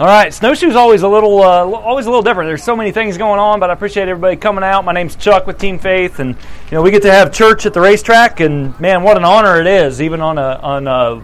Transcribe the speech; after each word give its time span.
All 0.00 0.06
right, 0.06 0.32
snowshoes 0.32 0.76
always 0.76 1.02
a 1.02 1.08
little, 1.08 1.42
uh, 1.42 1.70
always 1.72 2.06
a 2.06 2.08
little 2.08 2.22
different. 2.22 2.48
There's 2.48 2.64
so 2.64 2.74
many 2.74 2.90
things 2.90 3.18
going 3.18 3.38
on, 3.38 3.60
but 3.60 3.68
I 3.68 3.74
appreciate 3.74 4.08
everybody 4.08 4.34
coming 4.34 4.64
out. 4.64 4.82
My 4.82 4.94
name's 4.94 5.14
Chuck 5.14 5.46
with 5.46 5.58
Team 5.58 5.78
Faith, 5.78 6.20
and 6.20 6.30
you 6.30 6.70
know 6.72 6.80
we 6.80 6.90
get 6.90 7.02
to 7.02 7.12
have 7.12 7.34
church 7.34 7.66
at 7.66 7.74
the 7.74 7.82
racetrack, 7.82 8.40
and 8.40 8.80
man, 8.80 9.02
what 9.02 9.18
an 9.18 9.26
honor 9.26 9.60
it 9.60 9.66
is! 9.66 10.00
Even 10.00 10.22
on 10.22 10.38
a 10.38 10.58
on 10.62 10.86
a 10.86 11.20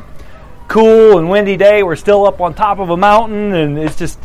cool 0.68 1.16
and 1.16 1.30
windy 1.30 1.56
day, 1.56 1.82
we're 1.84 1.96
still 1.96 2.26
up 2.26 2.42
on 2.42 2.52
top 2.52 2.78
of 2.78 2.90
a 2.90 2.98
mountain, 2.98 3.54
and 3.54 3.78
it's 3.78 3.96
just 3.96 4.18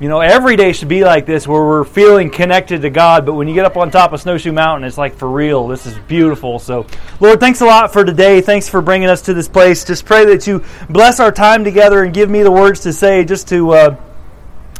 you 0.00 0.08
know, 0.08 0.20
every 0.20 0.56
day 0.56 0.72
should 0.72 0.88
be 0.88 1.04
like 1.04 1.26
this 1.26 1.46
where 1.46 1.62
we're 1.62 1.84
feeling 1.84 2.30
connected 2.30 2.80
to 2.82 2.90
God. 2.90 3.26
But 3.26 3.34
when 3.34 3.48
you 3.48 3.54
get 3.54 3.66
up 3.66 3.76
on 3.76 3.90
top 3.90 4.14
of 4.14 4.20
Snowshoe 4.22 4.50
Mountain, 4.50 4.88
it's 4.88 4.96
like 4.96 5.14
for 5.14 5.28
real. 5.28 5.68
This 5.68 5.84
is 5.84 5.96
beautiful. 6.08 6.58
So, 6.58 6.86
Lord, 7.20 7.38
thanks 7.38 7.60
a 7.60 7.66
lot 7.66 7.92
for 7.92 8.02
today. 8.02 8.40
Thanks 8.40 8.66
for 8.66 8.80
bringing 8.80 9.10
us 9.10 9.20
to 9.22 9.34
this 9.34 9.46
place. 9.46 9.84
Just 9.84 10.06
pray 10.06 10.24
that 10.24 10.46
you 10.46 10.64
bless 10.88 11.20
our 11.20 11.30
time 11.30 11.64
together 11.64 12.02
and 12.02 12.14
give 12.14 12.30
me 12.30 12.42
the 12.42 12.50
words 12.50 12.80
to 12.80 12.94
say 12.94 13.26
just 13.26 13.48
to 13.48 13.72
uh, 13.72 13.96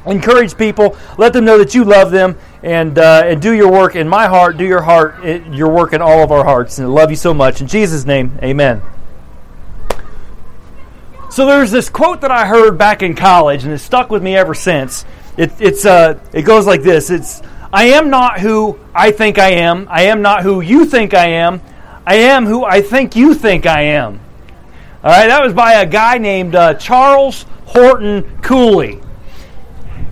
encourage 0.06 0.56
people. 0.56 0.96
Let 1.18 1.34
them 1.34 1.44
know 1.44 1.58
that 1.58 1.74
you 1.74 1.84
love 1.84 2.10
them 2.10 2.38
and, 2.62 2.98
uh, 2.98 3.22
and 3.26 3.42
do 3.42 3.52
your 3.52 3.70
work 3.70 3.96
in 3.96 4.08
my 4.08 4.26
heart, 4.26 4.56
do 4.56 4.64
your 4.64 4.80
heart, 4.80 5.22
your 5.52 5.68
work 5.68 5.92
in 5.92 6.00
all 6.00 6.22
of 6.22 6.32
our 6.32 6.44
hearts. 6.44 6.78
And 6.78 6.86
I 6.86 6.90
love 6.90 7.10
you 7.10 7.16
so 7.16 7.34
much. 7.34 7.60
In 7.60 7.66
Jesus' 7.66 8.06
name, 8.06 8.38
amen. 8.42 8.80
So 11.30 11.46
there's 11.46 11.70
this 11.70 11.88
quote 11.88 12.22
that 12.22 12.32
I 12.32 12.44
heard 12.44 12.76
back 12.76 13.04
in 13.04 13.14
college, 13.14 13.62
and 13.62 13.72
it's 13.72 13.84
stuck 13.84 14.10
with 14.10 14.20
me 14.20 14.36
ever 14.36 14.52
since. 14.52 15.04
It, 15.36 15.52
it's 15.60 15.86
uh, 15.86 16.18
it 16.32 16.42
goes 16.42 16.66
like 16.66 16.82
this: 16.82 17.08
It's 17.08 17.40
I 17.72 17.84
am 17.90 18.10
not 18.10 18.40
who 18.40 18.80
I 18.92 19.12
think 19.12 19.38
I 19.38 19.50
am. 19.52 19.86
I 19.88 20.02
am 20.02 20.22
not 20.22 20.42
who 20.42 20.60
you 20.60 20.86
think 20.86 21.14
I 21.14 21.26
am. 21.28 21.60
I 22.04 22.16
am 22.16 22.46
who 22.46 22.64
I 22.64 22.82
think 22.82 23.14
you 23.14 23.34
think 23.34 23.64
I 23.64 23.82
am. 23.82 24.18
All 25.04 25.10
right, 25.10 25.28
that 25.28 25.42
was 25.42 25.54
by 25.54 25.74
a 25.74 25.86
guy 25.86 26.18
named 26.18 26.56
uh, 26.56 26.74
Charles 26.74 27.46
Horton 27.66 28.40
Cooley. 28.42 29.00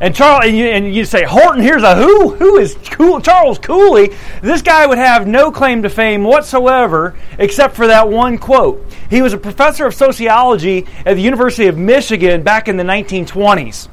And 0.01 0.15
Charles, 0.15 0.45
and 0.47 0.57
you, 0.57 0.67
and 0.67 0.95
you, 0.95 1.05
say 1.05 1.25
Horton. 1.25 1.61
Hears 1.61 1.83
a 1.83 1.97
who? 1.97 2.35
Who 2.37 2.59
is 2.59 2.77
cool, 2.85 3.21
Charles 3.21 3.59
Cooley? 3.59 4.15
This 4.43 4.63
guy 4.63 4.87
would 4.87 4.99
have 4.99 5.27
no 5.27 5.51
claim 5.51 5.83
to 5.83 5.91
fame 5.91 6.23
whatsoever, 6.23 7.17
except 7.39 7.75
for 7.75 7.89
that 7.89 8.09
one 8.09 8.39
quote. 8.39 8.85
He 9.11 9.23
was 9.23 9.33
a 9.33 9.39
professor 9.39 9.87
of 9.87 9.95
sociology 9.95 10.87
at 11.05 11.15
the 11.15 11.23
University 11.23 11.67
of 11.67 11.77
Michigan 11.77 12.43
back 12.43 12.69
in 12.69 12.77
the 12.77 12.85
1920s. 12.85 13.89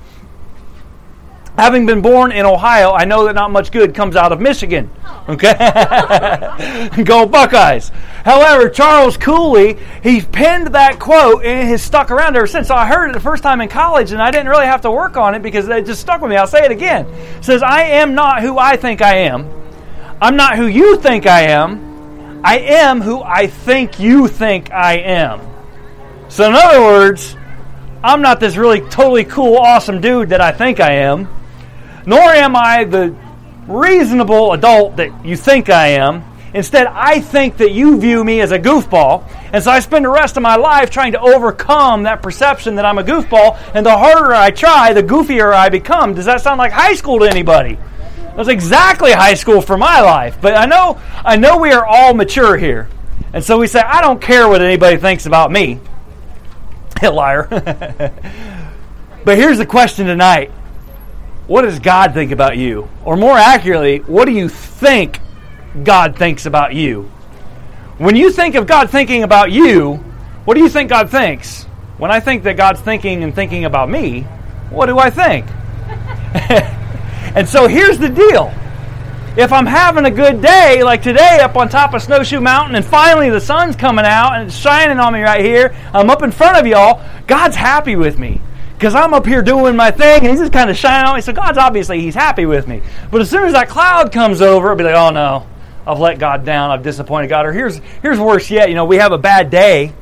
Having 1.57 1.85
been 1.85 2.01
born 2.01 2.33
in 2.33 2.45
Ohio, 2.45 2.91
I 2.91 3.05
know 3.05 3.25
that 3.25 3.35
not 3.35 3.49
much 3.49 3.71
good 3.71 3.95
comes 3.95 4.17
out 4.17 4.33
of 4.33 4.41
Michigan. 4.41 4.89
Okay? 5.29 5.53
Go 7.05 7.25
Buckeyes. 7.25 7.89
However, 8.25 8.69
Charles 8.69 9.15
Cooley, 9.15 9.77
he 10.03 10.21
penned 10.21 10.67
that 10.75 10.99
quote 10.99 11.45
and 11.45 11.69
has 11.69 11.81
stuck 11.81 12.11
around 12.11 12.35
ever 12.35 12.47
since. 12.47 12.67
So 12.67 12.75
I 12.75 12.85
heard 12.85 13.09
it 13.09 13.13
the 13.13 13.21
first 13.21 13.41
time 13.41 13.61
in 13.61 13.69
college 13.69 14.11
and 14.11 14.21
I 14.21 14.31
didn't 14.31 14.49
really 14.49 14.65
have 14.65 14.81
to 14.81 14.91
work 14.91 15.15
on 15.15 15.33
it 15.33 15.41
because 15.41 15.69
it 15.69 15.85
just 15.85 16.01
stuck 16.01 16.19
with 16.19 16.29
me. 16.29 16.35
I'll 16.35 16.45
say 16.45 16.65
it 16.65 16.71
again. 16.71 17.05
It 17.05 17.45
says, 17.45 17.63
I 17.63 17.83
am 17.83 18.15
not 18.15 18.41
who 18.41 18.57
I 18.59 18.75
think 18.75 19.01
I 19.01 19.19
am. 19.19 19.49
I'm 20.21 20.35
not 20.35 20.57
who 20.57 20.67
you 20.67 20.97
think 20.97 21.25
I 21.25 21.43
am. 21.43 22.41
I 22.43 22.59
am 22.59 23.01
who 23.01 23.21
I 23.23 23.47
think 23.47 23.97
you 23.97 24.27
think 24.27 24.71
I 24.71 24.97
am. 24.97 25.39
So, 26.27 26.47
in 26.47 26.53
other 26.53 26.81
words, 26.81 27.35
I'm 28.03 28.21
not 28.21 28.39
this 28.39 28.55
really 28.57 28.81
totally 28.81 29.23
cool, 29.23 29.57
awesome 29.57 30.01
dude 30.01 30.29
that 30.29 30.41
I 30.41 30.51
think 30.51 30.79
I 30.79 30.91
am 30.97 31.27
nor 32.05 32.21
am 32.21 32.55
I 32.55 32.83
the 32.83 33.15
reasonable 33.67 34.53
adult 34.53 34.97
that 34.97 35.25
you 35.25 35.35
think 35.35 35.69
I 35.69 35.87
am. 35.87 36.23
Instead, 36.53 36.87
I 36.87 37.19
think 37.19 37.57
that 37.57 37.71
you 37.71 37.99
view 37.99 38.23
me 38.23 38.39
as 38.39 38.51
a 38.51 38.59
goofball. 38.59 39.29
And 39.51 39.61
so 39.61 39.71
I 39.71 39.79
spend 39.81 40.05
the 40.05 40.09
rest 40.09 40.37
of 40.37 40.43
my 40.43 40.55
life 40.55 40.89
trying 40.89 41.11
to 41.11 41.19
overcome 41.19 42.03
that 42.03 42.23
perception 42.23 42.75
that 42.75 42.85
I'm 42.85 42.97
a 42.97 43.03
goofball. 43.03 43.59
And 43.73 43.85
the 43.85 43.97
harder 43.97 44.33
I 44.33 44.51
try, 44.51 44.93
the 44.93 45.03
goofier 45.03 45.53
I 45.53 45.67
become. 45.67 46.13
Does 46.13 46.25
that 46.25 46.39
sound 46.39 46.57
like 46.59 46.71
high 46.71 46.93
school 46.93 47.19
to 47.19 47.25
anybody? 47.25 47.77
That's 48.37 48.47
exactly 48.47 49.11
high 49.11 49.33
school 49.33 49.61
for 49.61 49.77
my 49.77 49.99
life. 50.01 50.37
But 50.41 50.55
I 50.55 50.65
know, 50.65 50.99
I 51.25 51.35
know 51.35 51.57
we 51.57 51.71
are 51.71 51.85
all 51.85 52.13
mature 52.13 52.57
here. 52.57 52.87
And 53.33 53.43
so 53.43 53.57
we 53.59 53.67
say, 53.67 53.79
I 53.79 53.99
don't 54.01 54.21
care 54.21 54.47
what 54.47 54.61
anybody 54.61 54.95
thinks 54.95 55.25
about 55.25 55.51
me. 55.51 55.81
Liar. 57.03 57.47
but 59.25 59.37
here's 59.37 59.57
the 59.57 59.65
question 59.65 60.05
tonight 60.05 60.51
what 61.47 61.61
does 61.61 61.79
God 61.79 62.13
think 62.13 62.31
about 62.31 62.57
you? 62.57 62.89
Or 63.03 63.15
more 63.15 63.37
accurately, 63.37 63.99
what 63.99 64.25
do 64.25 64.31
you 64.31 64.49
think 64.49 65.19
God 65.83 66.15
thinks 66.15 66.45
about 66.45 66.73
you? 66.73 67.03
When 67.97 68.15
you 68.15 68.31
think 68.31 68.55
of 68.55 68.65
God 68.65 68.89
thinking 68.89 69.23
about 69.23 69.51
you, 69.51 69.95
what 70.45 70.55
do 70.55 70.61
you 70.61 70.69
think 70.69 70.89
God 70.89 71.09
thinks? 71.09 71.63
When 71.97 72.11
I 72.11 72.19
think 72.19 72.43
that 72.43 72.57
God's 72.57 72.81
thinking 72.81 73.23
and 73.23 73.33
thinking 73.33 73.65
about 73.65 73.89
me, 73.89 74.21
what 74.69 74.87
do 74.87 74.97
I 74.97 75.09
think? 75.09 75.45
and 77.35 77.47
so 77.47 77.67
here's 77.67 77.99
the 77.99 78.09
deal. 78.09 78.53
If 79.37 79.51
I'm 79.51 79.65
having 79.65 80.05
a 80.05 80.11
good 80.11 80.41
day, 80.41 80.81
like 80.83 81.01
today 81.03 81.39
up 81.41 81.55
on 81.55 81.69
top 81.69 81.93
of 81.93 82.01
Snowshoe 82.01 82.41
Mountain, 82.41 82.75
and 82.75 82.85
finally 82.85 83.29
the 83.29 83.41
sun's 83.41 83.75
coming 83.75 84.05
out 84.05 84.33
and 84.33 84.47
it's 84.47 84.57
shining 84.57 84.99
on 84.99 85.13
me 85.13 85.21
right 85.21 85.43
here, 85.43 85.75
I'm 85.93 86.09
up 86.09 86.23
in 86.23 86.31
front 86.31 86.57
of 86.57 86.65
y'all, 86.65 87.01
God's 87.27 87.55
happy 87.55 87.95
with 87.95 88.17
me 88.17 88.41
because 88.77 88.95
I'm 88.95 89.13
up 89.13 89.25
here 89.25 89.41
doing 89.41 89.75
my 89.75 89.91
thing 89.91 90.21
and 90.21 90.29
he's 90.29 90.39
just 90.39 90.53
kind 90.53 90.69
of 90.69 90.77
shining 90.77 91.07
on 91.07 91.15
me. 91.15 91.21
So 91.21 91.33
God's 91.33 91.57
obviously 91.57 92.01
he's 92.01 92.15
happy 92.15 92.45
with 92.45 92.67
me. 92.67 92.81
But 93.11 93.21
as 93.21 93.29
soon 93.29 93.45
as 93.45 93.53
that 93.53 93.69
cloud 93.69 94.11
comes 94.11 94.41
over, 94.41 94.69
I'll 94.69 94.75
be 94.75 94.83
like, 94.83 94.95
oh 94.95 95.11
no, 95.11 95.47
I've 95.87 95.99
let 95.99 96.19
God 96.19 96.45
down. 96.45 96.71
I've 96.71 96.83
disappointed 96.83 97.27
God. 97.27 97.45
Or 97.45 97.53
here's 97.53 97.77
here's 98.01 98.19
worse 98.19 98.49
yet. 98.49 98.69
You 98.69 98.75
know, 98.75 98.85
we 98.85 98.97
have 98.97 99.11
a 99.11 99.17
bad 99.17 99.49
day 99.49 99.93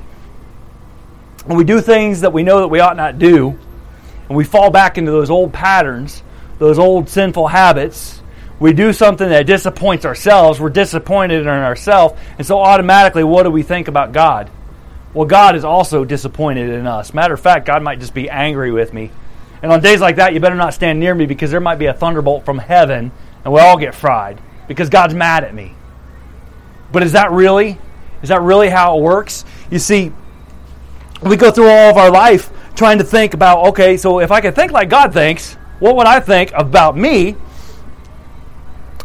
and 1.48 1.58
we 1.58 1.64
do 1.64 1.82
things 1.82 2.22
that 2.22 2.32
we 2.32 2.44
know 2.44 2.60
that 2.60 2.70
we 2.70 2.80
ought 2.80 2.96
not 2.96 3.20
do, 3.20 3.58
and 4.28 4.38
we 4.38 4.44
fall 4.44 4.72
back 4.72 4.98
into 4.98 5.12
those 5.12 5.30
old 5.30 5.54
patterns, 5.54 6.24
those 6.58 6.80
old 6.80 7.10
sinful 7.10 7.48
habits. 7.48 8.22
We 8.60 8.72
do 8.72 8.94
something 8.94 9.28
that 9.28 9.46
disappoints 9.46 10.06
ourselves. 10.06 10.60
We're 10.60 10.70
disappointed 10.70 11.42
in 11.42 11.48
ourselves, 11.48 12.16
and 12.38 12.48
so 12.48 12.60
automatically, 12.60 13.24
what 13.24 13.44
do 13.44 13.52
we 13.52 13.64
think 13.64 13.88
about 13.88 14.14
God? 14.14 14.50
Well, 15.14 15.28
God 15.28 15.56
is 15.56 15.64
also 15.64 16.06
disappointed 16.06 16.70
in 16.70 16.88
us. 16.88 17.14
Matter 17.14 17.34
of 17.34 17.40
fact, 17.40 17.66
God 17.66 17.84
might 17.84 18.00
just 18.00 18.14
be 18.14 18.30
angry 18.30 18.72
with 18.72 18.94
me. 18.94 19.12
And 19.62 19.72
on 19.72 19.82
days 19.82 20.02
like 20.02 20.16
that, 20.18 20.34
you 20.34 20.40
better 20.40 20.56
not 20.56 20.74
stand 20.74 21.00
near 21.00 21.14
me 21.14 21.26
because 21.26 21.52
there 21.52 21.62
might 21.62 21.78
be 21.78 21.86
a 21.86 21.94
thunderbolt 21.94 22.46
from 22.46 22.58
heaven 22.58 23.12
and 23.44 23.54
we 23.54 23.60
all 23.60 23.78
get 23.78 23.94
fried 23.94 24.42
because 24.68 24.90
God's 24.90 25.14
mad 25.14 25.44
at 25.44 25.54
me. 25.54 25.76
But 26.92 27.04
is 27.04 27.14
that 27.14 27.32
really? 27.32 27.78
Is 28.22 28.30
that 28.30 28.42
really 28.42 28.70
how 28.70 28.98
it 28.98 29.02
works? 29.02 29.46
You 29.70 29.80
see, 29.80 30.12
we 31.22 31.38
go 31.38 31.52
through 31.52 31.70
all 31.70 31.92
of 31.92 31.98
our 31.98 32.12
life 32.12 32.52
trying 32.76 32.98
to 32.98 33.04
think 33.04 33.34
about, 33.34 33.68
okay, 33.68 33.98
so 33.98 34.20
if 34.20 34.32
I 34.32 34.42
could 34.42 34.56
think 34.56 34.72
like 34.72 34.90
God 34.90 35.14
thinks, 35.14 35.54
what 35.80 35.96
would 35.96 36.08
I 36.08 36.20
think 36.20 36.52
about 36.54 36.98
me? 36.98 37.36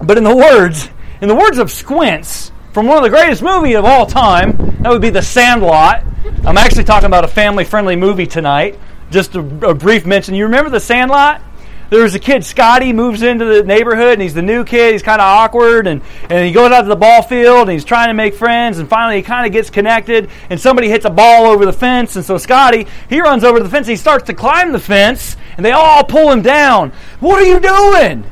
But 0.02 0.16
in 0.16 0.24
the 0.24 0.34
words, 0.34 0.88
in 1.20 1.28
the 1.28 1.34
words 1.34 1.58
of 1.58 1.70
Squints, 1.70 2.52
from 2.72 2.86
one 2.86 2.96
of 2.96 3.02
the 3.02 3.10
greatest 3.10 3.42
movies 3.42 3.76
of 3.76 3.84
all 3.84 4.06
time. 4.06 4.67
That 4.80 4.90
would 4.90 5.02
be 5.02 5.10
The 5.10 5.22
Sandlot. 5.22 6.04
I'm 6.44 6.56
actually 6.56 6.84
talking 6.84 7.06
about 7.06 7.24
a 7.24 7.28
family 7.28 7.64
friendly 7.64 7.96
movie 7.96 8.28
tonight. 8.28 8.78
Just 9.10 9.34
a, 9.34 9.40
a, 9.40 9.74
brief 9.74 10.06
mention. 10.06 10.36
You 10.36 10.44
remember 10.44 10.70
The 10.70 10.78
Sandlot? 10.78 11.42
There's 11.90 12.14
a 12.14 12.20
kid, 12.20 12.44
Scotty, 12.44 12.92
moves 12.92 13.22
into 13.22 13.44
the 13.44 13.64
neighborhood, 13.64 14.12
and 14.12 14.22
he's 14.22 14.34
the 14.34 14.42
new 14.42 14.64
kid. 14.64 14.92
He's 14.92 15.02
kind 15.02 15.20
of 15.20 15.24
awkward, 15.24 15.88
and, 15.88 16.00
and 16.30 16.46
he 16.46 16.52
goes 16.52 16.70
out 16.70 16.82
to 16.82 16.88
the 16.88 16.94
ball 16.94 17.22
field, 17.22 17.62
and 17.62 17.70
he's 17.72 17.84
trying 17.84 18.06
to 18.06 18.14
make 18.14 18.34
friends, 18.34 18.78
and 18.78 18.88
finally 18.88 19.16
he 19.16 19.22
kind 19.22 19.46
of 19.46 19.52
gets 19.52 19.68
connected, 19.68 20.30
and 20.48 20.60
somebody 20.60 20.88
hits 20.88 21.04
a 21.04 21.10
ball 21.10 21.46
over 21.46 21.64
the 21.66 21.72
fence, 21.72 22.14
and 22.14 22.24
so 22.24 22.38
Scotty, 22.38 22.86
he 23.08 23.20
runs 23.20 23.42
over 23.42 23.58
the 23.58 23.68
fence, 23.68 23.88
he 23.88 23.96
starts 23.96 24.26
to 24.26 24.34
climb 24.34 24.70
the 24.70 24.78
fence, 24.78 25.36
and 25.56 25.66
they 25.66 25.72
all 25.72 26.04
pull 26.04 26.30
him 26.30 26.42
down. 26.42 26.92
What 27.18 27.42
are 27.42 27.46
you 27.46 27.58
doing? 27.58 28.30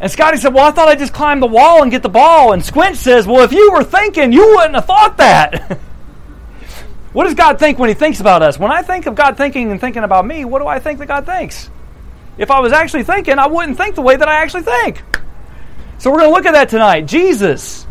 And 0.00 0.10
Scotty 0.10 0.36
said, 0.36 0.52
Well, 0.52 0.66
I 0.66 0.70
thought 0.70 0.88
I'd 0.88 0.98
just 0.98 1.12
climb 1.12 1.40
the 1.40 1.46
wall 1.46 1.82
and 1.82 1.90
get 1.90 2.02
the 2.02 2.08
ball. 2.08 2.52
And 2.52 2.64
Squint 2.64 2.96
says, 2.96 3.26
Well, 3.26 3.42
if 3.42 3.52
you 3.52 3.72
were 3.72 3.84
thinking, 3.84 4.32
you 4.32 4.56
wouldn't 4.56 4.74
have 4.74 4.86
thought 4.86 5.16
that. 5.16 5.78
what 7.12 7.24
does 7.24 7.34
God 7.34 7.58
think 7.58 7.78
when 7.78 7.88
He 7.88 7.94
thinks 7.94 8.20
about 8.20 8.42
us? 8.42 8.58
When 8.58 8.70
I 8.70 8.82
think 8.82 9.06
of 9.06 9.14
God 9.14 9.36
thinking 9.36 9.70
and 9.70 9.80
thinking 9.80 10.04
about 10.04 10.26
me, 10.26 10.44
what 10.44 10.60
do 10.60 10.66
I 10.66 10.78
think 10.78 10.98
that 10.98 11.06
God 11.06 11.24
thinks? 11.24 11.70
If 12.36 12.50
I 12.50 12.60
was 12.60 12.72
actually 12.72 13.04
thinking, 13.04 13.38
I 13.38 13.46
wouldn't 13.46 13.78
think 13.78 13.94
the 13.94 14.02
way 14.02 14.16
that 14.16 14.28
I 14.28 14.36
actually 14.36 14.62
think. 14.62 15.02
So 15.98 16.10
we're 16.10 16.18
going 16.18 16.30
to 16.30 16.34
look 16.34 16.44
at 16.46 16.52
that 16.52 16.68
tonight. 16.68 17.06
Jesus. 17.06 17.86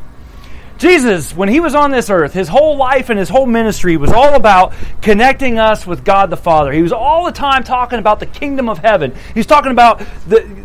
Jesus, 0.78 1.34
when 1.36 1.48
he 1.48 1.62
was 1.62 1.74
on 1.74 1.92
this 1.92 2.10
earth, 2.10 2.34
his 2.34 2.50
whole 2.50 2.76
life 2.76 3.10
and 3.10 3.18
his 3.18 3.30
whole 3.30 3.46
ministry 3.46 3.96
was 3.96 4.12
all 4.12 4.36
about 4.36 4.74
connecting 5.02 5.58
us 5.58 5.88
with 5.88 6.04
God 6.04 6.30
the 6.30 6.38
Father. 6.38 6.72
He 6.72 6.82
was 6.82 6.92
all 6.92 7.26
the 7.26 7.32
time 7.32 7.64
talking 7.64 7.98
about 7.98 8.20
the 8.20 8.26
kingdom 8.26 8.68
of 8.68 8.80
heaven. 8.80 9.16
He's 9.34 9.46
talking 9.46 9.72
about 9.72 10.04
the, 10.28 10.65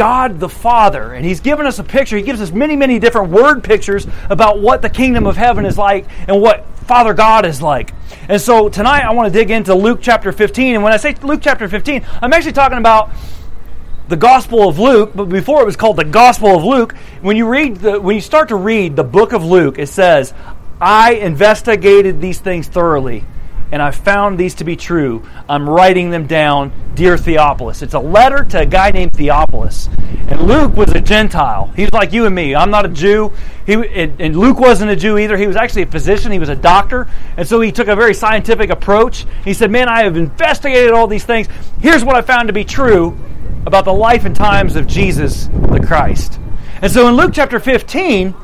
God 0.00 0.40
the 0.40 0.48
Father. 0.48 1.12
And 1.12 1.26
He's 1.26 1.40
given 1.40 1.66
us 1.66 1.78
a 1.78 1.84
picture. 1.84 2.16
He 2.16 2.22
gives 2.22 2.40
us 2.40 2.50
many, 2.52 2.74
many 2.74 2.98
different 2.98 3.30
word 3.30 3.62
pictures 3.62 4.06
about 4.30 4.58
what 4.58 4.80
the 4.80 4.88
kingdom 4.88 5.26
of 5.26 5.36
heaven 5.36 5.66
is 5.66 5.76
like 5.76 6.06
and 6.26 6.40
what 6.40 6.66
Father 6.86 7.12
God 7.12 7.44
is 7.44 7.60
like. 7.60 7.92
And 8.26 8.40
so 8.40 8.70
tonight 8.70 9.02
I 9.04 9.12
want 9.12 9.30
to 9.30 9.38
dig 9.38 9.50
into 9.50 9.74
Luke 9.74 9.98
chapter 10.00 10.32
15. 10.32 10.76
And 10.76 10.82
when 10.82 10.94
I 10.94 10.96
say 10.96 11.14
Luke 11.20 11.40
chapter 11.42 11.68
15, 11.68 12.06
I'm 12.22 12.32
actually 12.32 12.52
talking 12.52 12.78
about 12.78 13.10
the 14.08 14.16
Gospel 14.16 14.66
of 14.66 14.78
Luke, 14.78 15.10
but 15.14 15.26
before 15.26 15.60
it 15.60 15.66
was 15.66 15.76
called 15.76 15.96
the 15.96 16.04
Gospel 16.06 16.56
of 16.56 16.64
Luke, 16.64 16.94
when 17.20 17.36
you 17.36 17.46
read 17.46 17.76
the 17.76 18.00
when 18.00 18.14
you 18.14 18.22
start 18.22 18.48
to 18.48 18.56
read 18.56 18.96
the 18.96 19.04
book 19.04 19.34
of 19.34 19.44
Luke, 19.44 19.78
it 19.78 19.90
says, 19.90 20.32
I 20.80 21.12
investigated 21.12 22.22
these 22.22 22.40
things 22.40 22.68
thoroughly 22.68 23.26
and 23.72 23.80
I 23.80 23.90
found 23.90 24.38
these 24.38 24.54
to 24.56 24.64
be 24.64 24.76
true. 24.76 25.22
I'm 25.48 25.68
writing 25.68 26.10
them 26.10 26.26
down, 26.26 26.72
dear 26.94 27.16
Theophilus. 27.16 27.82
It's 27.82 27.94
a 27.94 28.00
letter 28.00 28.44
to 28.44 28.60
a 28.60 28.66
guy 28.66 28.90
named 28.90 29.12
Theophilus. 29.12 29.88
And 30.28 30.42
Luke 30.42 30.74
was 30.74 30.90
a 30.92 31.00
Gentile. 31.00 31.72
He's 31.76 31.90
like 31.92 32.12
you 32.12 32.26
and 32.26 32.34
me. 32.34 32.54
I'm 32.54 32.70
not 32.70 32.84
a 32.84 32.88
Jew. 32.88 33.32
He, 33.66 33.74
and 33.74 34.36
Luke 34.36 34.58
wasn't 34.58 34.90
a 34.90 34.96
Jew 34.96 35.18
either. 35.18 35.36
He 35.36 35.46
was 35.46 35.56
actually 35.56 35.82
a 35.82 35.86
physician, 35.86 36.32
he 36.32 36.38
was 36.38 36.48
a 36.48 36.56
doctor. 36.56 37.08
And 37.36 37.46
so 37.46 37.60
he 37.60 37.72
took 37.72 37.88
a 37.88 37.96
very 37.96 38.14
scientific 38.14 38.70
approach. 38.70 39.26
He 39.44 39.54
said, 39.54 39.70
Man, 39.70 39.88
I 39.88 40.02
have 40.02 40.16
investigated 40.16 40.92
all 40.92 41.06
these 41.06 41.24
things. 41.24 41.48
Here's 41.80 42.04
what 42.04 42.16
I 42.16 42.22
found 42.22 42.48
to 42.48 42.52
be 42.52 42.64
true 42.64 43.18
about 43.66 43.84
the 43.84 43.92
life 43.92 44.24
and 44.24 44.34
times 44.34 44.76
of 44.76 44.86
Jesus 44.86 45.46
the 45.46 45.80
Christ. 45.84 46.40
And 46.82 46.90
so 46.90 47.08
in 47.08 47.14
Luke 47.14 47.32
chapter 47.34 47.60
15, 47.60 48.34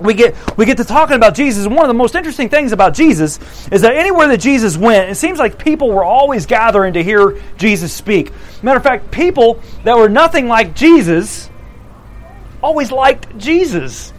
we 0.00 0.14
get 0.14 0.34
we 0.56 0.66
get 0.66 0.76
to 0.78 0.84
talking 0.84 1.16
about 1.16 1.34
Jesus. 1.34 1.66
One 1.66 1.80
of 1.80 1.88
the 1.88 1.94
most 1.94 2.14
interesting 2.14 2.48
things 2.48 2.72
about 2.72 2.94
Jesus 2.94 3.38
is 3.70 3.82
that 3.82 3.94
anywhere 3.94 4.28
that 4.28 4.38
Jesus 4.38 4.76
went, 4.76 5.10
it 5.10 5.14
seems 5.14 5.38
like 5.38 5.58
people 5.58 5.90
were 5.90 6.04
always 6.04 6.46
gathering 6.46 6.94
to 6.94 7.02
hear 7.02 7.40
Jesus 7.56 7.92
speak. 7.92 8.32
Matter 8.62 8.78
of 8.78 8.82
fact, 8.82 9.10
people 9.10 9.62
that 9.84 9.96
were 9.96 10.08
nothing 10.08 10.48
like 10.48 10.74
Jesus 10.74 11.48
always 12.62 12.90
liked 12.90 13.36
Jesus. 13.38 14.12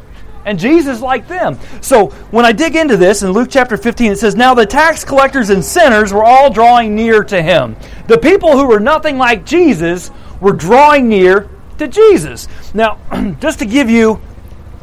And 0.45 0.59
Jesus 0.59 1.01
liked 1.01 1.27
them. 1.27 1.57
So 1.81 2.09
when 2.29 2.45
I 2.45 2.51
dig 2.51 2.75
into 2.75 2.97
this 2.97 3.23
in 3.23 3.31
Luke 3.31 3.47
chapter 3.49 3.77
15, 3.77 4.11
it 4.11 4.19
says, 4.19 4.35
Now 4.35 4.53
the 4.53 4.65
tax 4.65 5.03
collectors 5.03 5.49
and 5.49 5.65
sinners 5.65 6.13
were 6.13 6.23
all 6.23 6.51
drawing 6.51 6.93
near 6.93 7.23
to 7.23 7.41
him. 7.41 7.75
The 8.07 8.19
people 8.19 8.51
who 8.51 8.67
were 8.67 8.79
nothing 8.79 9.17
like 9.17 9.43
Jesus 9.43 10.11
were 10.39 10.53
drawing 10.53 11.09
near 11.09 11.49
to 11.79 11.87
Jesus. 11.87 12.47
Now, 12.75 12.99
just 13.39 13.57
to 13.59 13.65
give 13.65 13.89
you 13.89 14.21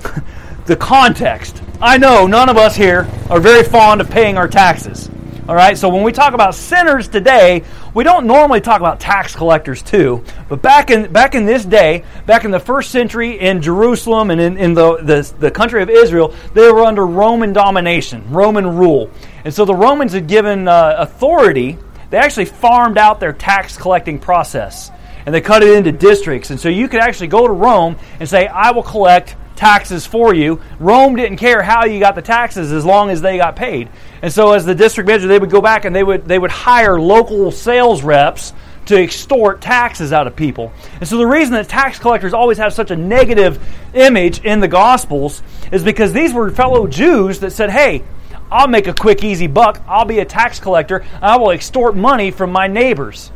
the 0.67 0.77
context. 0.77 1.63
I 1.81 1.99
know 1.99 2.27
none 2.27 2.49
of 2.49 2.57
us 2.57 2.77
here 2.77 3.09
are 3.29 3.41
very 3.41 3.65
fond 3.65 4.01
of 4.01 4.11
paying 4.11 4.37
our 4.37 4.49
taxes. 4.49 5.11
All 5.49 5.57
right, 5.57 5.77
so 5.77 5.89
when 5.89 6.05
we 6.05 6.13
talk 6.13 6.35
about 6.35 6.55
sinners 6.55 7.09
today, 7.09 7.65
we 7.95 8.05
don't 8.05 8.29
normally 8.29 8.61
talk 8.61 8.81
about 8.81 9.01
tax 9.01 9.35
collectors 9.35 9.83
too. 9.83 10.25
But 10.49 10.63
back 10.63 10.93
in 10.93 11.13
back 11.13 11.35
in 11.35 11.47
this 11.47 11.65
day, 11.65 12.05
back 12.27 12.45
in 12.45 12.53
the 12.53 12.61
first 12.61 12.93
century 12.93 13.41
in 13.41 13.61
Jerusalem 13.61 14.31
and 14.31 14.41
in, 14.41 14.57
in 14.57 14.75
the, 14.75 14.99
the, 14.99 15.35
the 15.41 15.51
country 15.51 15.83
of 15.83 15.91
Israel, 15.91 16.33
they 16.55 16.71
were 16.71 16.85
under 16.85 17.05
Roman 17.05 17.53
domination, 17.53 18.31
Roman 18.31 18.77
rule. 18.77 19.11
And 19.45 19.53
so 19.53 19.65
the 19.65 19.75
Romans 19.75 20.13
had 20.13 20.29
given 20.29 20.69
uh, 20.69 20.95
authority, 20.99 21.77
they 22.11 22.19
actually 22.19 22.45
farmed 22.45 22.97
out 22.97 23.19
their 23.19 23.33
tax 23.33 23.77
collecting 23.77 24.21
process. 24.21 24.93
And 25.27 25.35
they 25.35 25.41
cut 25.41 25.65
it 25.65 25.77
into 25.77 25.91
districts. 25.91 26.51
And 26.51 26.61
so 26.61 26.69
you 26.69 26.89
could 26.89 27.01
actually 27.01 27.29
go 27.29 27.49
to 27.49 27.53
Rome 27.53 27.97
and 28.21 28.29
say, 28.29 28.47
I 28.47 28.71
will 28.71 28.83
collect 28.85 29.35
taxes 29.63 30.05
for 30.05 30.35
you. 30.35 30.61
Rome 30.81 31.15
didn't 31.15 31.37
care 31.37 31.63
how 31.63 31.85
you 31.85 32.01
got 32.01 32.17
the 32.17 32.23
taxes 32.23 32.73
as 32.73 32.85
long 32.85 33.11
as 33.11 33.21
they 33.21 33.37
got 33.37 33.55
paid. 33.55 33.89
And 34.21 34.33
so 34.33 34.55
as 34.55 34.65
the 34.65 34.75
district 34.75 35.07
manager, 35.07 35.29
they 35.29 35.39
would 35.39 35.51
go 35.53 35.61
back 35.61 35.85
and 35.85 35.95
they 35.95 36.03
would 36.03 36.27
they 36.27 36.37
would 36.37 36.51
hire 36.51 37.01
local 37.01 37.53
sales 37.53 38.03
reps 38.03 38.53
to 38.87 39.01
extort 39.01 39.61
taxes 39.61 40.13
out 40.13 40.27
of 40.27 40.35
people. 40.35 40.73
And 40.99 41.09
so 41.09 41.17
the 41.17 41.29
reason 41.29 41.55
that 41.55 41.69
tax 41.69 42.01
collectors 42.01 42.35
always 42.35 42.59
have 42.59 42.73
such 42.73 42.91
a 42.91 42.97
negative 42.97 43.65
image 43.95 44.41
in 44.41 44.59
the 44.59 44.67
gospels 44.67 45.45
is 45.71 45.85
because 45.85 46.13
these 46.13 46.35
were 46.35 46.51
fellow 46.51 46.89
Jews 46.89 47.39
that 47.39 47.53
said, 47.53 47.71
"Hey, 47.71 48.03
I'll 48.51 48.67
make 48.67 48.89
a 48.89 48.93
quick 48.93 49.23
easy 49.23 49.47
buck. 49.47 49.81
I'll 49.87 50.05
be 50.05 50.19
a 50.19 50.25
tax 50.25 50.59
collector. 50.59 51.05
I 51.23 51.37
will 51.37 51.53
extort 51.53 51.95
money 51.95 52.33
from 52.33 52.51
my 52.51 52.67
neighbors." 52.67 53.31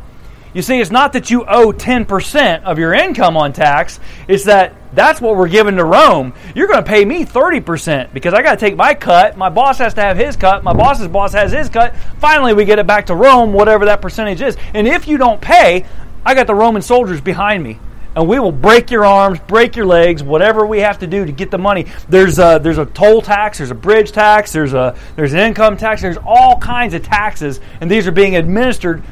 You 0.53 0.61
see, 0.61 0.79
it's 0.79 0.91
not 0.91 1.13
that 1.13 1.29
you 1.29 1.45
owe 1.45 1.71
10% 1.71 2.63
of 2.63 2.79
your 2.79 2.93
income 2.93 3.37
on 3.37 3.53
tax, 3.53 3.99
it's 4.27 4.45
that 4.45 4.73
that's 4.93 5.21
what 5.21 5.35
we're 5.35 5.49
giving 5.49 5.75
to 5.75 5.85
Rome. 5.85 6.33
You're 6.55 6.67
going 6.67 6.83
to 6.83 6.89
pay 6.89 7.05
me 7.05 7.25
30% 7.25 8.13
because 8.13 8.33
I 8.33 8.41
got 8.41 8.51
to 8.51 8.57
take 8.57 8.75
my 8.75 8.93
cut. 8.93 9.37
My 9.37 9.49
boss 9.49 9.77
has 9.77 9.93
to 9.95 10.01
have 10.01 10.17
his 10.17 10.35
cut. 10.35 10.63
My 10.63 10.73
boss's 10.73 11.07
boss 11.07 11.33
has 11.33 11.51
his 11.51 11.69
cut. 11.69 11.95
Finally, 12.19 12.53
we 12.53 12.65
get 12.65 12.79
it 12.79 12.87
back 12.87 13.05
to 13.07 13.15
Rome, 13.15 13.53
whatever 13.53 13.85
that 13.85 14.01
percentage 14.01 14.41
is. 14.41 14.57
And 14.73 14.87
if 14.87 15.07
you 15.07 15.17
don't 15.17 15.41
pay, 15.41 15.85
I 16.25 16.33
got 16.33 16.47
the 16.47 16.55
Roman 16.55 16.81
soldiers 16.81 17.21
behind 17.21 17.63
me. 17.63 17.79
And 18.15 18.27
we 18.27 18.39
will 18.39 18.51
break 18.51 18.89
your 18.89 19.05
arms, 19.05 19.39
break 19.41 19.75
your 19.75 19.85
legs, 19.85 20.23
whatever 20.23 20.65
we 20.65 20.79
have 20.79 20.97
to 20.99 21.07
do 21.07 21.23
to 21.23 21.31
get 21.31 21.51
the 21.51 21.59
money. 21.59 21.85
There's 22.09 22.39
a, 22.39 22.59
there's 22.59 22.79
a 22.79 22.87
toll 22.87 23.21
tax, 23.21 23.59
there's 23.59 23.69
a 23.69 23.75
bridge 23.75 24.11
tax, 24.11 24.51
there's 24.51 24.73
a 24.73 24.97
there's 25.15 25.33
an 25.33 25.39
income 25.39 25.77
tax, 25.77 26.01
there's 26.01 26.17
all 26.25 26.57
kinds 26.57 26.95
of 26.95 27.03
taxes, 27.03 27.59
and 27.79 27.91
these 27.91 28.07
are 28.07 28.11
being 28.11 28.35
administered 28.35 29.03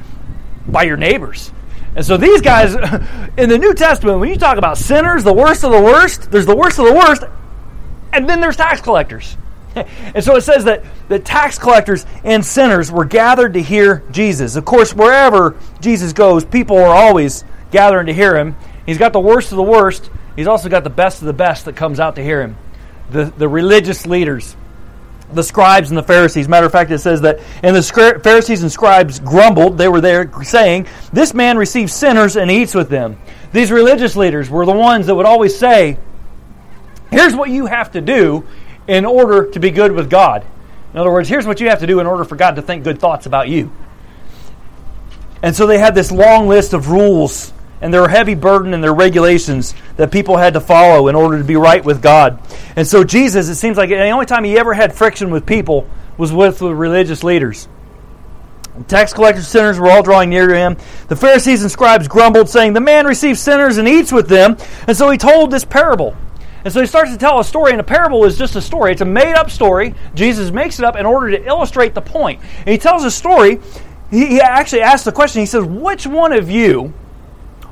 by 0.67 0.83
your 0.83 0.97
neighbors. 0.97 1.51
And 1.95 2.05
so 2.05 2.17
these 2.17 2.41
guys 2.41 2.75
in 3.37 3.49
the 3.49 3.57
New 3.57 3.73
Testament, 3.73 4.19
when 4.19 4.29
you 4.29 4.37
talk 4.37 4.57
about 4.57 4.77
sinners, 4.77 5.23
the 5.23 5.33
worst 5.33 5.63
of 5.63 5.71
the 5.71 5.81
worst, 5.81 6.31
there's 6.31 6.45
the 6.45 6.55
worst 6.55 6.79
of 6.79 6.85
the 6.85 6.93
worst, 6.93 7.23
and 8.11 8.29
then 8.29 8.41
there's 8.41 8.57
tax 8.57 8.81
collectors. 8.81 9.37
And 10.15 10.23
so 10.23 10.37
it 10.37 10.41
says 10.41 10.63
that 10.63 10.85
the 11.09 11.19
tax 11.19 11.59
collectors 11.59 12.05
and 12.23 12.45
sinners 12.45 12.89
were 12.89 13.03
gathered 13.03 13.55
to 13.55 13.61
hear 13.61 14.03
Jesus. 14.09 14.55
Of 14.55 14.63
course, 14.63 14.93
wherever 14.93 15.57
Jesus 15.81 16.13
goes, 16.13 16.45
people 16.45 16.77
are 16.77 16.95
always 16.95 17.43
gathering 17.71 18.05
to 18.05 18.13
hear 18.13 18.37
him. 18.37 18.55
He's 18.85 18.97
got 18.97 19.11
the 19.11 19.19
worst 19.19 19.51
of 19.51 19.57
the 19.57 19.63
worst. 19.63 20.09
He's 20.37 20.47
also 20.47 20.69
got 20.69 20.85
the 20.85 20.89
best 20.89 21.21
of 21.21 21.25
the 21.25 21.33
best 21.33 21.65
that 21.65 21.75
comes 21.75 21.99
out 21.99 22.15
to 22.15 22.23
hear 22.23 22.41
him. 22.41 22.55
The, 23.09 23.25
the 23.25 23.49
religious 23.49 24.05
leaders 24.05 24.55
the 25.33 25.43
scribes 25.43 25.89
and 25.89 25.97
the 25.97 26.03
Pharisees. 26.03 26.47
Matter 26.47 26.65
of 26.65 26.71
fact, 26.71 26.91
it 26.91 26.99
says 26.99 27.21
that, 27.21 27.39
and 27.63 27.75
the 27.75 28.19
Pharisees 28.23 28.61
and 28.61 28.71
scribes 28.71 29.19
grumbled. 29.19 29.77
They 29.77 29.87
were 29.87 30.01
there 30.01 30.31
saying, 30.43 30.87
This 31.11 31.33
man 31.33 31.57
receives 31.57 31.93
sinners 31.93 32.35
and 32.35 32.49
eats 32.51 32.75
with 32.75 32.89
them. 32.89 33.17
These 33.51 33.71
religious 33.71 34.15
leaders 34.15 34.49
were 34.49 34.65
the 34.65 34.73
ones 34.73 35.07
that 35.07 35.15
would 35.15 35.25
always 35.25 35.57
say, 35.57 35.97
Here's 37.11 37.35
what 37.35 37.49
you 37.49 37.65
have 37.65 37.91
to 37.91 38.01
do 38.01 38.45
in 38.87 39.05
order 39.05 39.49
to 39.51 39.59
be 39.59 39.71
good 39.71 39.91
with 39.91 40.09
God. 40.09 40.45
In 40.93 40.99
other 40.99 41.11
words, 41.11 41.27
here's 41.27 41.45
what 41.45 41.59
you 41.59 41.69
have 41.69 41.79
to 41.79 41.87
do 41.87 41.99
in 41.99 42.07
order 42.07 42.23
for 42.23 42.35
God 42.35 42.55
to 42.55 42.61
think 42.61 42.83
good 42.83 42.99
thoughts 42.99 43.25
about 43.25 43.49
you. 43.49 43.71
And 45.41 45.55
so 45.55 45.67
they 45.67 45.77
had 45.77 45.93
this 45.93 46.11
long 46.11 46.47
list 46.47 46.73
of 46.73 46.89
rules 46.89 47.53
and 47.85 47.93
their 47.93 48.07
heavy 48.07 48.33
burden 48.33 48.73
and 48.73 48.83
their 48.83 48.95
regulations 48.95 49.75
that 49.97 50.11
people 50.11 50.37
had 50.37 50.55
to 50.55 50.59
follow 50.59 51.07
in 51.07 51.13
order 51.13 51.37
to 51.37 51.43
be 51.43 51.55
right 51.55 51.85
with 51.85 52.01
God. 52.01 52.39
And 52.75 52.87
so 52.87 53.03
Jesus, 53.03 53.47
it 53.47 53.57
seems 53.57 53.77
like 53.77 53.89
the 53.89 54.09
only 54.09 54.25
time 54.25 54.43
he 54.43 54.57
ever 54.57 54.73
had 54.73 54.91
friction 54.91 55.29
with 55.29 55.45
people 55.45 55.87
was 56.17 56.33
with 56.33 56.57
the 56.57 56.73
religious 56.73 57.23
leaders. 57.23 57.67
Tax 58.87 59.13
collectors, 59.13 59.47
sinners 59.47 59.79
were 59.79 59.91
all 59.91 60.01
drawing 60.01 60.31
near 60.31 60.47
to 60.47 60.55
him. 60.55 60.77
The 61.09 61.15
Pharisees 61.15 61.61
and 61.61 61.71
scribes 61.71 62.07
grumbled, 62.07 62.49
saying, 62.49 62.73
The 62.73 62.81
man 62.81 63.05
receives 63.05 63.39
sinners 63.39 63.77
and 63.77 63.87
eats 63.87 64.11
with 64.11 64.29
them. 64.29 64.57
And 64.87 64.97
so 64.97 65.11
he 65.11 65.19
told 65.19 65.51
this 65.51 65.63
parable. 65.63 66.17
And 66.63 66.73
so 66.73 66.81
he 66.81 66.87
starts 66.87 67.11
to 67.11 67.17
tell 67.19 67.39
a 67.39 67.43
story, 67.43 67.71
and 67.71 67.79
a 67.79 67.83
parable 67.83 68.25
is 68.25 68.35
just 68.35 68.55
a 68.55 68.61
story. 68.61 68.93
It's 68.93 69.01
a 69.01 69.05
made 69.05 69.35
up 69.35 69.51
story. 69.51 69.93
Jesus 70.15 70.49
makes 70.49 70.79
it 70.79 70.85
up 70.85 70.95
in 70.95 71.05
order 71.05 71.37
to 71.37 71.45
illustrate 71.45 71.93
the 71.93 72.01
point. 72.01 72.41
And 72.61 72.69
he 72.69 72.79
tells 72.79 73.03
a 73.03 73.11
story. 73.11 73.61
He, 74.09 74.25
he 74.25 74.41
actually 74.41 74.81
asks 74.81 75.05
the 75.05 75.11
question. 75.11 75.41
He 75.41 75.45
says, 75.45 75.63
Which 75.63 76.07
one 76.07 76.33
of 76.33 76.49
you 76.49 76.91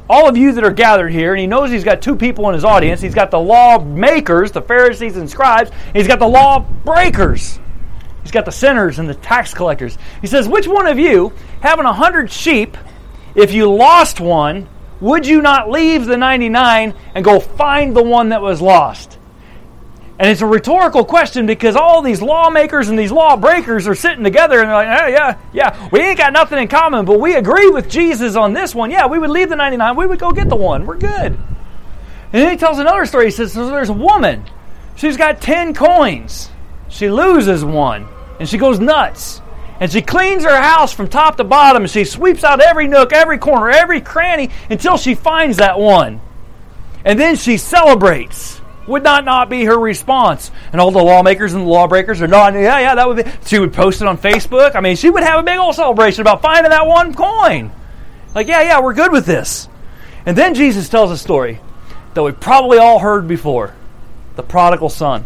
all 0.10 0.28
of 0.28 0.36
you 0.36 0.52
that 0.54 0.64
are 0.64 0.72
gathered 0.72 1.10
here, 1.10 1.34
and 1.34 1.40
he 1.40 1.48
knows 1.48 1.72
he's 1.72 1.84
got 1.84 2.02
two 2.02 2.16
people 2.16 2.48
in 2.50 2.54
his 2.54 2.66
audience. 2.66 3.02
He's 3.02 3.16
got 3.16 3.32
the 3.32 3.40
law 3.40 3.80
makers, 3.80 4.52
the 4.52 4.62
Pharisees 4.62 5.18
and 5.18 5.30
scribes, 5.30 5.72
and 5.72 5.96
he's 5.96 6.08
got 6.08 6.20
the 6.20 6.28
law 6.28 6.60
breakers. 6.60 7.60
He's 8.22 8.32
got 8.32 8.46
the 8.46 8.52
sinners 8.52 9.00
and 9.00 9.10
the 9.10 9.16
tax 9.16 9.54
collectors. 9.54 9.98
He 10.22 10.28
says, 10.28 10.48
Which 10.48 10.68
one 10.68 10.88
of 10.88 11.00
you, 11.00 11.34
having 11.62 11.86
a 11.86 11.94
hundred 11.94 12.32
sheep, 12.32 12.78
if 13.36 13.54
you 13.54 13.72
lost 13.74 14.20
one, 14.20 14.68
would 15.00 15.28
you 15.28 15.42
not 15.42 15.70
leave 15.70 16.06
the 16.06 16.18
99 16.18 16.94
and 17.16 17.26
go 17.26 17.40
find 17.40 17.96
the 17.96 18.04
one 18.04 18.30
that 18.30 18.42
was 18.42 18.62
lost? 18.62 19.18
And 20.20 20.30
it's 20.30 20.42
a 20.42 20.46
rhetorical 20.46 21.04
question 21.06 21.48
because 21.48 21.76
all 21.76 22.02
these 22.04 22.22
lawmakers 22.22 22.88
and 22.90 23.00
these 23.00 23.12
lawbreakers 23.12 23.88
are 23.88 23.96
sitting 23.96 24.24
together 24.24 24.60
and 24.60 24.70
they're 24.70 24.76
like, 24.76 25.02
oh, 25.02 25.08
yeah, 25.08 25.38
yeah, 25.52 25.90
we 25.92 26.02
ain't 26.02 26.20
got 26.20 26.34
nothing 26.34 26.60
in 26.60 26.68
common, 26.68 27.06
but 27.06 27.20
we 27.20 27.34
agree 27.34 27.70
with 27.70 27.90
Jesus 27.90 28.36
on 28.36 28.54
this 28.54 28.76
one. 28.76 28.92
Yeah, 28.92 29.08
we 29.08 29.18
would 29.18 29.32
leave 29.32 29.50
the 29.50 29.56
99, 29.56 29.96
we 29.96 30.06
would 30.06 30.20
go 30.20 30.32
get 30.32 30.50
the 30.50 30.56
one. 30.56 30.86
We're 30.86 31.00
good. 31.00 31.38
And 32.34 32.42
then 32.42 32.52
he 32.52 32.58
tells 32.58 32.80
another 32.80 33.06
story. 33.06 33.26
He 33.26 33.32
says, 33.32 33.54
so 33.54 33.68
there's 33.68 33.90
a 33.90 33.94
woman. 33.94 34.44
She's 34.96 35.18
got 35.18 35.42
10 35.42 35.74
coins. 35.74 36.50
She 36.90 37.10
loses 37.10 37.66
one 37.66 38.08
and 38.40 38.48
she 38.48 38.58
goes 38.58 38.80
nuts. 38.80 39.42
And 39.80 39.92
she 39.92 40.02
cleans 40.02 40.44
her 40.44 40.62
house 40.62 40.94
from 40.94 41.10
top 41.10 41.38
to 41.38 41.44
bottom 41.44 41.84
and 41.84 41.92
she 41.92 42.06
sweeps 42.06 42.44
out 42.44 42.62
every 42.62 42.88
nook, 42.88 43.12
every 43.12 43.40
corner, 43.40 43.70
every 43.70 44.00
cranny 44.00 44.52
until 44.70 44.98
she 44.98 45.16
finds 45.16 45.58
that 45.58 45.80
one. 45.80 46.22
And 47.04 47.20
then 47.20 47.36
she 47.36 47.58
celebrates. 47.58 48.62
Would 48.88 49.04
not 49.04 49.24
not 49.24 49.50
be 49.50 49.64
her 49.66 49.78
response? 49.78 50.52
And 50.72 50.82
all 50.82 50.92
the 50.92 51.04
lawmakers 51.04 51.54
and 51.54 51.64
the 51.66 51.70
lawbreakers 51.70 52.22
are 52.22 52.28
not. 52.28 52.54
Yeah, 52.54 52.80
yeah, 52.80 52.96
that 52.96 53.08
would 53.08 53.24
be. 53.24 53.32
She 53.46 53.60
would 53.60 53.74
post 53.74 54.02
it 54.02 54.08
on 54.08 54.18
Facebook. 54.18 54.76
I 54.76 54.82
mean, 54.82 54.96
she 54.96 55.10
would 55.10 55.24
have 55.24 55.40
a 55.40 55.44
big 55.44 55.58
old 55.58 55.76
celebration 55.76 56.22
about 56.22 56.42
finding 56.42 56.70
that 56.72 56.86
one 56.86 57.14
coin. 57.14 57.72
Like, 58.36 58.48
yeah, 58.48 58.62
yeah, 58.62 58.82
we're 58.82 58.94
good 58.94 59.12
with 59.12 59.26
this. 59.26 59.70
And 60.26 60.38
then 60.38 60.54
Jesus 60.54 60.90
tells 60.90 61.12
a 61.12 61.18
story 61.18 61.60
that 62.14 62.24
we 62.24 62.32
probably 62.32 62.78
all 62.78 63.00
heard 63.00 63.28
before: 63.28 63.74
the 64.36 64.44
prodigal 64.44 64.90
son 64.90 65.26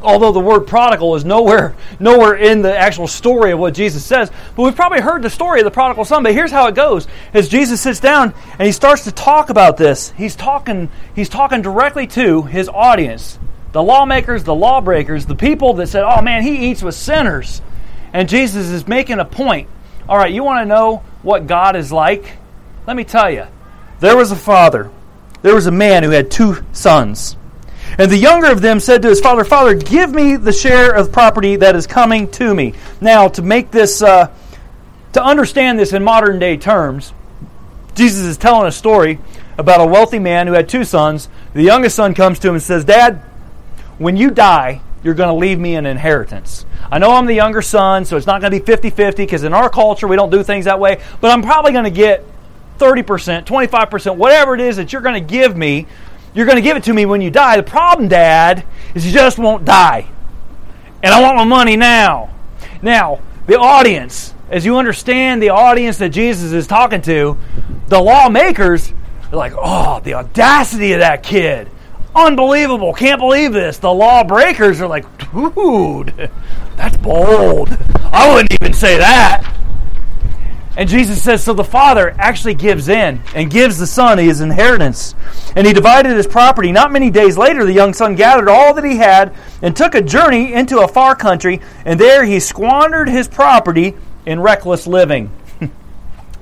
although 0.00 0.32
the 0.32 0.40
word 0.40 0.66
prodigal 0.66 1.14
is 1.14 1.24
nowhere 1.24 1.74
nowhere 2.00 2.34
in 2.34 2.62
the 2.62 2.76
actual 2.76 3.06
story 3.06 3.52
of 3.52 3.58
what 3.58 3.74
Jesus 3.74 4.04
says, 4.04 4.30
but 4.56 4.62
we've 4.62 4.76
probably 4.76 5.00
heard 5.00 5.22
the 5.22 5.30
story 5.30 5.60
of 5.60 5.64
the 5.64 5.70
prodigal 5.70 6.04
son. 6.04 6.22
But 6.22 6.32
here's 6.32 6.50
how 6.50 6.68
it 6.68 6.74
goes: 6.74 7.06
as 7.34 7.48
Jesus 7.48 7.80
sits 7.80 8.00
down 8.00 8.34
and 8.52 8.66
he 8.66 8.72
starts 8.72 9.04
to 9.04 9.12
talk 9.12 9.50
about 9.50 9.76
this, 9.76 10.10
he's 10.12 10.36
talking 10.36 10.88
he's 11.14 11.28
talking 11.28 11.62
directly 11.62 12.06
to 12.08 12.42
his 12.42 12.68
audience, 12.68 13.38
the 13.72 13.82
lawmakers, 13.82 14.44
the 14.44 14.54
lawbreakers, 14.54 15.26
the 15.26 15.36
people 15.36 15.74
that 15.74 15.88
said, 15.88 16.04
"Oh 16.04 16.22
man, 16.22 16.42
he 16.42 16.70
eats 16.70 16.82
with 16.82 16.94
sinners." 16.94 17.60
And 18.12 18.28
Jesus 18.28 18.68
is 18.68 18.86
making 18.86 19.20
a 19.20 19.24
point. 19.24 19.68
All 20.08 20.18
right, 20.18 20.32
you 20.32 20.44
want 20.44 20.62
to 20.62 20.66
know 20.66 21.02
what 21.22 21.46
God 21.46 21.76
is 21.76 21.90
like? 21.90 22.36
Let 22.86 22.96
me 22.96 23.04
tell 23.04 23.30
you. 23.30 23.46
There 24.00 24.16
was 24.16 24.32
a 24.32 24.36
father, 24.36 24.90
there 25.42 25.54
was 25.54 25.66
a 25.66 25.70
man 25.70 26.02
who 26.02 26.10
had 26.10 26.30
two 26.30 26.64
sons. 26.72 27.36
And 27.98 28.10
the 28.10 28.16
younger 28.16 28.50
of 28.50 28.60
them 28.62 28.80
said 28.80 29.02
to 29.02 29.08
his 29.08 29.20
father, 29.20 29.44
Father, 29.44 29.74
give 29.74 30.12
me 30.12 30.36
the 30.36 30.52
share 30.52 30.92
of 30.92 31.12
property 31.12 31.56
that 31.56 31.76
is 31.76 31.86
coming 31.86 32.30
to 32.32 32.54
me. 32.54 32.74
Now, 33.00 33.28
to 33.28 33.42
make 33.42 33.70
this, 33.70 34.02
uh, 34.02 34.30
to 35.12 35.22
understand 35.22 35.78
this 35.78 35.92
in 35.92 36.02
modern 36.02 36.38
day 36.38 36.56
terms, 36.56 37.12
Jesus 37.94 38.24
is 38.24 38.36
telling 38.38 38.66
a 38.66 38.72
story 38.72 39.18
about 39.58 39.80
a 39.80 39.86
wealthy 39.86 40.18
man 40.18 40.46
who 40.46 40.54
had 40.54 40.68
two 40.68 40.84
sons. 40.84 41.28
The 41.52 41.62
youngest 41.62 41.96
son 41.96 42.14
comes 42.14 42.38
to 42.40 42.48
him 42.48 42.54
and 42.54 42.62
says, 42.62 42.84
Dad, 42.84 43.20
when 43.98 44.16
you 44.16 44.30
die, 44.30 44.80
you're 45.04 45.14
going 45.14 45.28
to 45.28 45.34
leave 45.34 45.58
me 45.58 45.74
an 45.74 45.84
inheritance. 45.84 46.64
I 46.90 46.98
know 46.98 47.12
I'm 47.12 47.26
the 47.26 47.34
younger 47.34 47.62
son, 47.62 48.04
so 48.04 48.16
it's 48.16 48.26
not 48.26 48.40
going 48.40 48.52
to 48.52 48.58
be 48.58 48.64
50 48.64 48.90
50 48.90 49.22
because 49.24 49.44
in 49.44 49.52
our 49.52 49.68
culture 49.68 50.06
we 50.06 50.16
don't 50.16 50.30
do 50.30 50.42
things 50.42 50.64
that 50.64 50.80
way, 50.80 51.00
but 51.20 51.30
I'm 51.30 51.42
probably 51.42 51.72
going 51.72 51.84
to 51.84 51.90
get 51.90 52.24
30%, 52.78 53.44
25%, 53.44 54.16
whatever 54.16 54.54
it 54.54 54.60
is 54.60 54.76
that 54.76 54.92
you're 54.92 55.02
going 55.02 55.14
to 55.14 55.32
give 55.32 55.56
me 55.56 55.86
you're 56.34 56.46
going 56.46 56.56
to 56.56 56.62
give 56.62 56.76
it 56.76 56.84
to 56.84 56.92
me 56.94 57.06
when 57.06 57.20
you 57.20 57.30
die. 57.30 57.56
The 57.56 57.62
problem, 57.62 58.08
Dad, 58.08 58.64
is 58.94 59.06
you 59.06 59.12
just 59.12 59.38
won't 59.38 59.64
die. 59.64 60.08
And 61.02 61.12
I 61.12 61.20
want 61.20 61.36
my 61.36 61.44
money 61.44 61.76
now. 61.76 62.30
Now, 62.80 63.20
the 63.46 63.58
audience, 63.58 64.34
as 64.50 64.64
you 64.64 64.76
understand 64.78 65.42
the 65.42 65.50
audience 65.50 65.98
that 65.98 66.10
Jesus 66.10 66.52
is 66.52 66.66
talking 66.66 67.02
to, 67.02 67.36
the 67.88 68.00
lawmakers 68.00 68.92
are 69.32 69.36
like, 69.36 69.52
oh, 69.56 70.00
the 70.00 70.14
audacity 70.14 70.92
of 70.92 71.00
that 71.00 71.22
kid. 71.22 71.70
Unbelievable. 72.14 72.92
Can't 72.92 73.20
believe 73.20 73.52
this. 73.52 73.78
The 73.78 73.92
lawbreakers 73.92 74.80
are 74.80 74.86
like, 74.86 75.04
dude, 75.32 76.30
that's 76.76 76.96
bold. 76.98 77.76
I 78.12 78.32
wouldn't 78.32 78.52
even 78.60 78.74
say 78.74 78.98
that. 78.98 79.51
And 80.74 80.88
Jesus 80.88 81.22
says, 81.22 81.44
so 81.44 81.52
the 81.52 81.64
father 81.64 82.14
actually 82.18 82.54
gives 82.54 82.88
in 82.88 83.20
and 83.34 83.50
gives 83.50 83.78
the 83.78 83.86
son 83.86 84.16
his 84.16 84.40
inheritance. 84.40 85.14
And 85.54 85.66
he 85.66 85.74
divided 85.74 86.16
his 86.16 86.26
property. 86.26 86.72
Not 86.72 86.90
many 86.90 87.10
days 87.10 87.36
later, 87.36 87.64
the 87.64 87.74
young 87.74 87.92
son 87.92 88.14
gathered 88.14 88.48
all 88.48 88.72
that 88.74 88.84
he 88.84 88.96
had 88.96 89.34
and 89.60 89.76
took 89.76 89.94
a 89.94 90.00
journey 90.00 90.54
into 90.54 90.80
a 90.80 90.88
far 90.88 91.14
country, 91.14 91.60
and 91.84 92.00
there 92.00 92.24
he 92.24 92.40
squandered 92.40 93.08
his 93.08 93.28
property 93.28 93.94
in 94.24 94.40
reckless 94.40 94.86
living. 94.86 95.30
in 95.60 95.70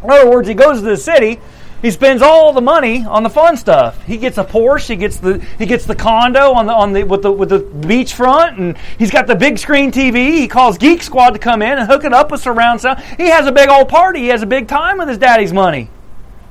other 0.08 0.30
words, 0.30 0.46
he 0.46 0.54
goes 0.54 0.78
to 0.78 0.84
the 0.84 0.96
city 0.96 1.40
he 1.82 1.90
spends 1.90 2.20
all 2.20 2.52
the 2.52 2.60
money 2.60 3.04
on 3.04 3.22
the 3.22 3.30
fun 3.30 3.56
stuff. 3.56 4.02
He 4.04 4.18
gets 4.18 4.36
a 4.36 4.44
Porsche. 4.44 4.88
He 4.88 4.96
gets 4.96 5.16
the 5.16 5.44
he 5.58 5.64
gets 5.64 5.86
the 5.86 5.94
condo 5.94 6.52
on 6.52 6.66
the 6.66 6.74
on 6.74 6.92
the 6.92 7.04
with 7.04 7.22
the 7.22 7.32
with 7.32 7.48
the 7.48 7.60
beachfront, 7.60 8.58
and 8.58 8.76
he's 8.98 9.10
got 9.10 9.26
the 9.26 9.34
big 9.34 9.58
screen 9.58 9.90
TV. 9.90 10.32
He 10.32 10.46
calls 10.46 10.76
Geek 10.76 11.02
Squad 11.02 11.30
to 11.30 11.38
come 11.38 11.62
in 11.62 11.78
and 11.78 11.90
hook 11.90 12.04
it 12.04 12.12
up 12.12 12.30
with 12.30 12.42
surround 12.42 12.82
sound. 12.82 13.00
He 13.16 13.28
has 13.28 13.46
a 13.46 13.52
big 13.52 13.70
old 13.70 13.88
party. 13.88 14.20
He 14.20 14.28
has 14.28 14.42
a 14.42 14.46
big 14.46 14.68
time 14.68 14.98
with 14.98 15.08
his 15.08 15.18
daddy's 15.18 15.52
money. 15.52 15.88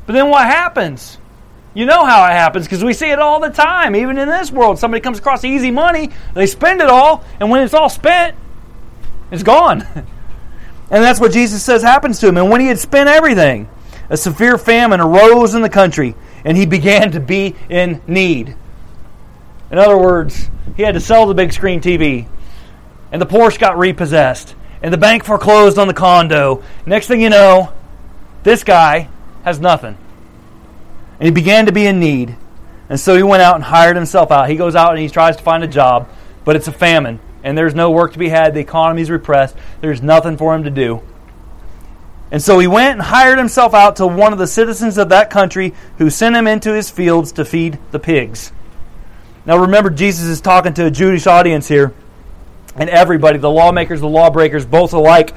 But 0.07 0.13
then 0.13 0.29
what 0.29 0.45
happens? 0.45 1.19
You 1.75 1.85
know 1.85 2.03
how 2.03 2.25
it 2.25 2.31
happens 2.31 2.65
because 2.65 2.83
we 2.83 2.93
see 2.93 3.11
it 3.11 3.19
all 3.19 3.39
the 3.39 3.49
time. 3.49 3.95
Even 3.95 4.17
in 4.17 4.27
this 4.27 4.51
world, 4.51 4.79
somebody 4.79 5.01
comes 5.01 5.19
across 5.19 5.43
easy 5.43 5.69
money, 5.69 6.09
they 6.33 6.47
spend 6.47 6.81
it 6.81 6.89
all, 6.89 7.23
and 7.39 7.51
when 7.51 7.61
it's 7.61 7.75
all 7.75 7.89
spent, 7.89 8.35
it's 9.29 9.43
gone. 9.43 9.83
and 9.93 10.05
that's 10.89 11.19
what 11.19 11.31
Jesus 11.31 11.63
says 11.63 11.83
happens 11.83 12.19
to 12.19 12.27
him. 12.27 12.37
And 12.37 12.49
when 12.49 12.61
he 12.61 12.67
had 12.67 12.79
spent 12.79 13.07
everything 13.07 13.69
a 14.09 14.17
severe 14.17 14.57
famine 14.57 14.99
arose 14.99 15.53
in 15.53 15.61
the 15.61 15.69
country, 15.69 16.15
and 16.43 16.57
he 16.57 16.65
began 16.65 17.11
to 17.11 17.19
be 17.19 17.55
in 17.69 18.01
need. 18.07 18.55
In 19.71 19.77
other 19.77 19.97
words, 19.97 20.49
he 20.75 20.83
had 20.83 20.95
to 20.95 20.99
sell 20.99 21.27
the 21.27 21.33
big 21.33 21.53
screen 21.53 21.79
TV, 21.81 22.27
and 23.11 23.21
the 23.21 23.25
Porsche 23.25 23.59
got 23.59 23.77
repossessed, 23.77 24.55
and 24.81 24.93
the 24.93 24.97
bank 24.97 25.23
foreclosed 25.23 25.77
on 25.77 25.87
the 25.87 25.93
condo. 25.93 26.63
Next 26.85 27.07
thing 27.07 27.21
you 27.21 27.29
know, 27.29 27.73
this 28.43 28.63
guy 28.63 29.09
has 29.43 29.59
nothing. 29.59 29.97
And 31.19 31.25
he 31.25 31.31
began 31.31 31.65
to 31.65 31.71
be 31.71 31.85
in 31.85 31.99
need. 31.99 32.35
And 32.87 32.99
so 32.99 33.15
he 33.15 33.21
went 33.21 33.43
out 33.43 33.55
and 33.55 33.63
hired 33.63 33.95
himself 33.95 34.31
out. 34.31 34.49
He 34.49 34.55
goes 34.55 34.75
out 34.75 34.91
and 34.91 34.99
he 34.99 35.09
tries 35.09 35.35
to 35.37 35.43
find 35.43 35.63
a 35.63 35.67
job, 35.67 36.09
but 36.43 36.55
it's 36.55 36.67
a 36.67 36.71
famine, 36.71 37.19
and 37.43 37.57
there's 37.57 37.75
no 37.75 37.91
work 37.91 38.13
to 38.13 38.19
be 38.19 38.29
had. 38.29 38.53
The 38.55 38.61
economy's 38.61 39.11
repressed. 39.11 39.55
There's 39.81 40.01
nothing 40.01 40.37
for 40.37 40.55
him 40.55 40.63
to 40.63 40.71
do. 40.71 41.03
And 42.31 42.41
so 42.41 42.59
he 42.59 42.67
went 42.67 42.93
and 42.93 43.01
hired 43.01 43.39
himself 43.39 43.73
out 43.73 43.95
to 43.97 44.07
one 44.07 44.33
of 44.33 44.39
the 44.39 44.47
citizens 44.47 44.97
of 44.97 45.09
that 45.09 45.29
country 45.29 45.73
who 45.97 46.09
sent 46.09 46.35
him 46.35 46.47
into 46.47 46.73
his 46.73 46.89
fields 46.89 47.31
to 47.33 47.45
feed 47.45 47.79
the 47.91 47.99
pigs. 47.99 48.51
Now 49.45 49.57
remember, 49.57 49.89
Jesus 49.89 50.27
is 50.27 50.41
talking 50.41 50.73
to 50.75 50.85
a 50.85 50.91
Jewish 50.91 51.25
audience 51.25 51.67
here. 51.67 51.93
And 52.75 52.89
everybody, 52.89 53.39
the 53.39 53.49
lawmakers, 53.49 53.99
the 53.99 54.07
lawbreakers, 54.07 54.65
both 54.65 54.93
alike, 54.93 55.33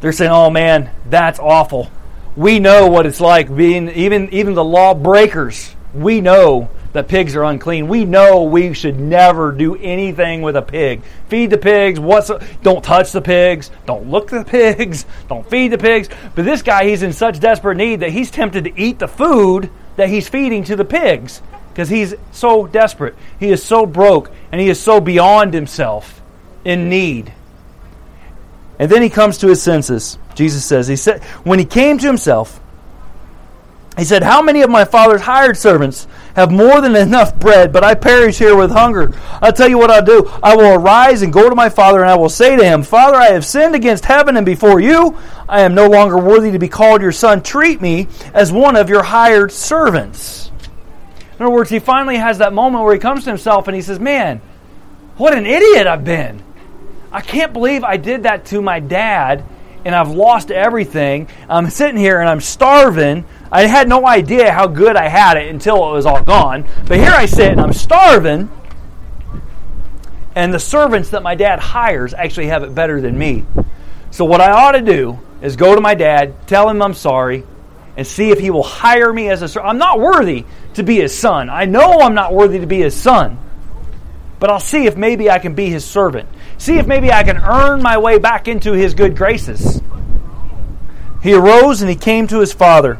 they're 0.00 0.12
saying, 0.12 0.30
oh 0.30 0.50
man, 0.50 0.90
that's 1.08 1.38
awful. 1.38 1.90
We 2.36 2.58
know 2.58 2.88
what 2.88 3.06
it's 3.06 3.20
like 3.20 3.54
being, 3.54 3.88
even, 3.88 4.28
even 4.34 4.52
the 4.54 4.64
lawbreakers, 4.64 5.74
we 5.94 6.20
know 6.20 6.68
that 6.96 7.08
pigs 7.08 7.36
are 7.36 7.44
unclean. 7.44 7.88
We 7.88 8.04
know 8.04 8.44
we 8.44 8.72
should 8.72 8.98
never 8.98 9.52
do 9.52 9.76
anything 9.76 10.42
with 10.42 10.56
a 10.56 10.62
pig. 10.62 11.02
Feed 11.28 11.50
the 11.50 11.58
pigs. 11.58 12.00
What's 12.00 12.30
don't 12.62 12.82
touch 12.82 13.12
the 13.12 13.20
pigs. 13.20 13.70
Don't 13.86 14.10
look 14.10 14.32
at 14.32 14.46
the 14.46 14.50
pigs. 14.74 15.06
Don't 15.28 15.48
feed 15.48 15.68
the 15.68 15.78
pigs. 15.78 16.08
But 16.34 16.44
this 16.44 16.62
guy, 16.62 16.88
he's 16.88 17.02
in 17.02 17.12
such 17.12 17.38
desperate 17.38 17.76
need 17.76 18.00
that 18.00 18.10
he's 18.10 18.30
tempted 18.30 18.64
to 18.64 18.80
eat 18.80 18.98
the 18.98 19.08
food 19.08 19.70
that 19.96 20.08
he's 20.08 20.28
feeding 20.28 20.64
to 20.64 20.76
the 20.76 20.84
pigs 20.84 21.42
because 21.68 21.88
he's 21.88 22.14
so 22.32 22.66
desperate. 22.66 23.14
He 23.38 23.50
is 23.50 23.62
so 23.62 23.84
broke 23.84 24.30
and 24.50 24.60
he 24.60 24.68
is 24.68 24.80
so 24.80 25.00
beyond 25.00 25.52
himself 25.52 26.22
in 26.64 26.88
need. 26.88 27.32
And 28.78 28.90
then 28.90 29.02
he 29.02 29.10
comes 29.10 29.38
to 29.38 29.48
his 29.48 29.62
senses. 29.62 30.18
Jesus 30.34 30.64
says, 30.64 30.88
he 30.88 30.96
said, 30.96 31.22
when 31.44 31.58
he 31.58 31.64
came 31.64 31.98
to 31.98 32.06
himself, 32.06 32.60
he 33.96 34.04
said, 34.04 34.22
How 34.22 34.42
many 34.42 34.62
of 34.62 34.70
my 34.70 34.84
father's 34.84 35.22
hired 35.22 35.56
servants 35.56 36.06
have 36.36 36.52
more 36.52 36.82
than 36.82 36.94
enough 36.94 37.38
bread, 37.40 37.72
but 37.72 37.82
I 37.82 37.94
perish 37.94 38.38
here 38.38 38.54
with 38.54 38.70
hunger? 38.70 39.12
I'll 39.40 39.52
tell 39.52 39.68
you 39.68 39.78
what 39.78 39.90
I'll 39.90 40.04
do. 40.04 40.30
I 40.42 40.54
will 40.54 40.74
arise 40.74 41.22
and 41.22 41.32
go 41.32 41.48
to 41.48 41.56
my 41.56 41.70
father, 41.70 42.02
and 42.02 42.10
I 42.10 42.14
will 42.14 42.28
say 42.28 42.56
to 42.56 42.62
him, 42.62 42.82
Father, 42.82 43.16
I 43.16 43.28
have 43.28 43.44
sinned 43.44 43.74
against 43.74 44.04
heaven 44.04 44.36
and 44.36 44.44
before 44.44 44.78
you. 44.78 45.18
I 45.48 45.62
am 45.62 45.74
no 45.74 45.88
longer 45.88 46.18
worthy 46.18 46.52
to 46.52 46.58
be 46.58 46.68
called 46.68 47.00
your 47.00 47.10
son. 47.10 47.42
Treat 47.42 47.80
me 47.80 48.06
as 48.34 48.52
one 48.52 48.76
of 48.76 48.90
your 48.90 49.02
hired 49.02 49.50
servants. 49.50 50.50
In 51.38 51.42
other 51.42 51.50
words, 51.54 51.70
he 51.70 51.78
finally 51.78 52.16
has 52.16 52.38
that 52.38 52.52
moment 52.52 52.84
where 52.84 52.94
he 52.94 53.00
comes 53.00 53.24
to 53.24 53.30
himself 53.30 53.66
and 53.66 53.74
he 53.74 53.82
says, 53.82 53.98
Man, 53.98 54.40
what 55.16 55.34
an 55.34 55.46
idiot 55.46 55.86
I've 55.86 56.04
been. 56.04 56.42
I 57.10 57.22
can't 57.22 57.54
believe 57.54 57.82
I 57.82 57.96
did 57.96 58.24
that 58.24 58.44
to 58.46 58.60
my 58.60 58.78
dad 58.78 59.42
and 59.86 59.94
I've 59.94 60.10
lost 60.10 60.50
everything. 60.50 61.28
I'm 61.48 61.70
sitting 61.70 61.96
here 61.96 62.20
and 62.20 62.28
I'm 62.28 62.40
starving. 62.40 63.24
I 63.50 63.66
had 63.66 63.88
no 63.88 64.06
idea 64.06 64.52
how 64.52 64.66
good 64.66 64.96
I 64.96 65.08
had 65.08 65.36
it 65.36 65.48
until 65.48 65.76
it 65.88 65.92
was 65.92 66.06
all 66.06 66.22
gone. 66.22 66.64
But 66.86 66.98
here 66.98 67.12
I 67.12 67.26
sit 67.26 67.52
and 67.52 67.60
I'm 67.60 67.72
starving. 67.72 68.50
And 70.34 70.52
the 70.52 70.58
servants 70.58 71.10
that 71.10 71.22
my 71.22 71.34
dad 71.34 71.58
hires 71.58 72.12
actually 72.12 72.48
have 72.48 72.62
it 72.62 72.74
better 72.74 73.00
than 73.00 73.18
me. 73.18 73.44
So, 74.10 74.24
what 74.24 74.40
I 74.40 74.50
ought 74.50 74.72
to 74.72 74.82
do 74.82 75.18
is 75.40 75.56
go 75.56 75.74
to 75.74 75.80
my 75.80 75.94
dad, 75.94 76.46
tell 76.46 76.68
him 76.68 76.82
I'm 76.82 76.94
sorry, 76.94 77.44
and 77.96 78.06
see 78.06 78.30
if 78.30 78.38
he 78.38 78.50
will 78.50 78.62
hire 78.62 79.12
me 79.12 79.28
as 79.28 79.42
a 79.42 79.48
servant. 79.48 79.70
I'm 79.70 79.78
not 79.78 79.98
worthy 79.98 80.44
to 80.74 80.82
be 80.82 80.96
his 80.96 81.16
son. 81.16 81.48
I 81.48 81.64
know 81.64 82.00
I'm 82.00 82.14
not 82.14 82.34
worthy 82.34 82.58
to 82.58 82.66
be 82.66 82.80
his 82.80 82.94
son. 82.94 83.38
But 84.38 84.50
I'll 84.50 84.60
see 84.60 84.86
if 84.86 84.96
maybe 84.96 85.30
I 85.30 85.38
can 85.38 85.54
be 85.54 85.70
his 85.70 85.84
servant. 85.84 86.28
See 86.58 86.78
if 86.78 86.86
maybe 86.86 87.10
I 87.10 87.22
can 87.22 87.38
earn 87.38 87.82
my 87.82 87.96
way 87.96 88.18
back 88.18 88.48
into 88.48 88.72
his 88.72 88.92
good 88.92 89.16
graces. 89.16 89.80
He 91.22 91.32
arose 91.32 91.80
and 91.80 91.88
he 91.88 91.96
came 91.96 92.26
to 92.28 92.40
his 92.40 92.52
father. 92.52 92.98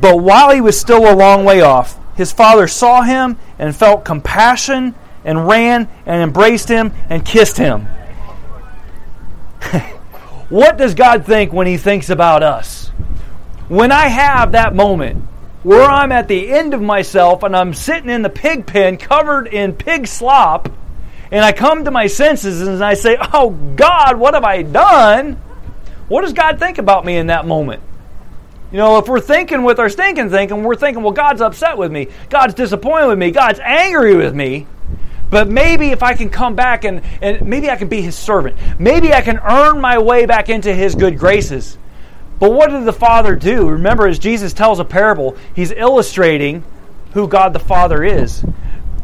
But 0.00 0.20
while 0.20 0.50
he 0.50 0.60
was 0.60 0.78
still 0.78 1.10
a 1.10 1.14
long 1.14 1.44
way 1.44 1.60
off, 1.60 1.98
his 2.16 2.32
father 2.32 2.66
saw 2.66 3.02
him 3.02 3.38
and 3.58 3.74
felt 3.74 4.04
compassion 4.04 4.94
and 5.24 5.46
ran 5.46 5.88
and 6.06 6.22
embraced 6.22 6.68
him 6.68 6.92
and 7.08 7.24
kissed 7.24 7.56
him. 7.56 7.86
what 10.48 10.76
does 10.76 10.94
God 10.94 11.26
think 11.26 11.52
when 11.52 11.66
he 11.66 11.76
thinks 11.76 12.10
about 12.10 12.42
us? 12.42 12.88
When 13.68 13.92
I 13.92 14.08
have 14.08 14.52
that 14.52 14.74
moment 14.74 15.24
where 15.62 15.82
I'm 15.82 16.12
at 16.12 16.28
the 16.28 16.50
end 16.50 16.74
of 16.74 16.80
myself 16.80 17.42
and 17.42 17.54
I'm 17.54 17.74
sitting 17.74 18.10
in 18.10 18.22
the 18.22 18.30
pig 18.30 18.66
pen 18.66 18.96
covered 18.96 19.48
in 19.48 19.74
pig 19.74 20.06
slop, 20.06 20.70
and 21.30 21.44
I 21.44 21.52
come 21.52 21.84
to 21.84 21.90
my 21.90 22.06
senses 22.06 22.62
and 22.62 22.82
I 22.82 22.94
say, 22.94 23.18
Oh 23.20 23.50
God, 23.50 24.16
what 24.16 24.34
have 24.34 24.44
I 24.44 24.62
done? 24.62 25.34
What 26.08 26.22
does 26.22 26.32
God 26.32 26.58
think 26.58 26.78
about 26.78 27.04
me 27.04 27.16
in 27.16 27.26
that 27.26 27.46
moment? 27.46 27.82
You 28.70 28.76
know, 28.76 28.98
if 28.98 29.08
we're 29.08 29.20
thinking 29.20 29.62
with 29.62 29.78
our 29.78 29.88
stinking 29.88 30.28
thinking, 30.28 30.62
we're 30.62 30.76
thinking, 30.76 31.02
well, 31.02 31.12
God's 31.12 31.40
upset 31.40 31.78
with 31.78 31.90
me. 31.90 32.08
God's 32.28 32.54
disappointed 32.54 33.06
with 33.06 33.18
me. 33.18 33.30
God's 33.30 33.60
angry 33.60 34.14
with 34.14 34.34
me. 34.34 34.66
But 35.30 35.48
maybe 35.48 35.88
if 35.88 36.02
I 36.02 36.14
can 36.14 36.28
come 36.30 36.54
back 36.54 36.84
and, 36.84 37.02
and 37.22 37.46
maybe 37.46 37.70
I 37.70 37.76
can 37.76 37.88
be 37.88 38.02
his 38.02 38.16
servant. 38.16 38.56
Maybe 38.78 39.12
I 39.12 39.22
can 39.22 39.38
earn 39.38 39.80
my 39.80 39.98
way 39.98 40.26
back 40.26 40.48
into 40.48 40.72
his 40.72 40.94
good 40.94 41.18
graces. 41.18 41.78
But 42.38 42.52
what 42.52 42.70
did 42.70 42.84
the 42.84 42.92
Father 42.92 43.34
do? 43.34 43.68
Remember, 43.68 44.06
as 44.06 44.18
Jesus 44.18 44.52
tells 44.52 44.80
a 44.80 44.84
parable, 44.84 45.36
he's 45.54 45.72
illustrating 45.72 46.62
who 47.12 47.26
God 47.26 47.52
the 47.52 47.58
Father 47.58 48.04
is. 48.04 48.44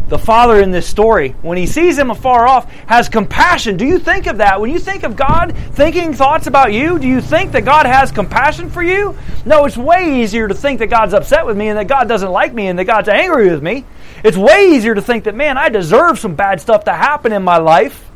The 0.08 0.18
father 0.18 0.61
in 0.61 0.70
this 0.70 0.87
story, 0.87 1.30
when 1.40 1.56
he 1.56 1.66
sees 1.66 1.96
him 1.96 2.11
afar 2.11 2.46
off, 2.46 2.70
has 2.87 3.08
compassion. 3.08 3.76
Do 3.76 3.87
you 3.87 3.99
think 3.99 4.26
of 4.26 4.38
that? 4.38 4.61
When 4.61 4.70
you 4.70 4.78
think 4.78 5.02
of 5.02 5.16
God 5.16 5.56
thinking 5.73 6.12
thoughts 6.12 6.46
about 6.46 6.73
you, 6.75 6.99
do 6.99 7.08
you 7.08 7.23
think 7.23 7.52
that 7.52 7.64
God 7.64 7.87
has 7.87 8.12
compassion 8.12 8.68
for 8.68 8.82
you? 8.82 9.16
No, 9.46 9.64
it's 9.64 9.78
way 9.78 10.23
easier 10.23 10.46
to 10.46 10.54
think 10.54 10.80
that 10.80 10.88
God's 10.88 11.14
upset 11.14 11.46
with 11.46 11.56
me 11.56 11.68
and 11.68 11.78
that 11.78 11.88
God 11.88 12.06
doesn't 12.06 12.30
like 12.30 12.52
me 12.52 12.66
and 12.66 12.78
that 12.78 12.84
God's 12.84 13.08
angry 13.08 13.50
with 13.50 13.62
me. 13.62 13.87
It's 14.23 14.37
way 14.37 14.73
easier 14.73 14.94
to 14.94 15.02
think 15.02 15.25
that, 15.25 15.34
man, 15.34 15.56
I 15.56 15.70
deserve 15.70 16.18
some 16.18 16.34
bad 16.34 16.61
stuff 16.61 16.84
to 16.84 16.92
happen 16.92 17.32
in 17.32 17.42
my 17.42 17.56
life. 17.56 18.11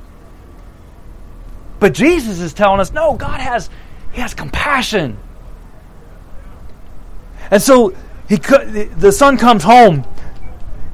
But 1.80 1.95
Jesus 1.95 2.40
is 2.40 2.52
telling 2.52 2.80
us, 2.80 2.92
no, 2.92 3.14
God 3.14 3.40
has, 3.40 3.71
he 4.12 4.21
has 4.21 4.35
compassion. 4.35 5.16
And 7.50 7.62
so 7.62 7.95
he, 8.28 8.37
the 8.37 9.11
son 9.11 9.38
comes 9.38 9.62
home 9.62 10.04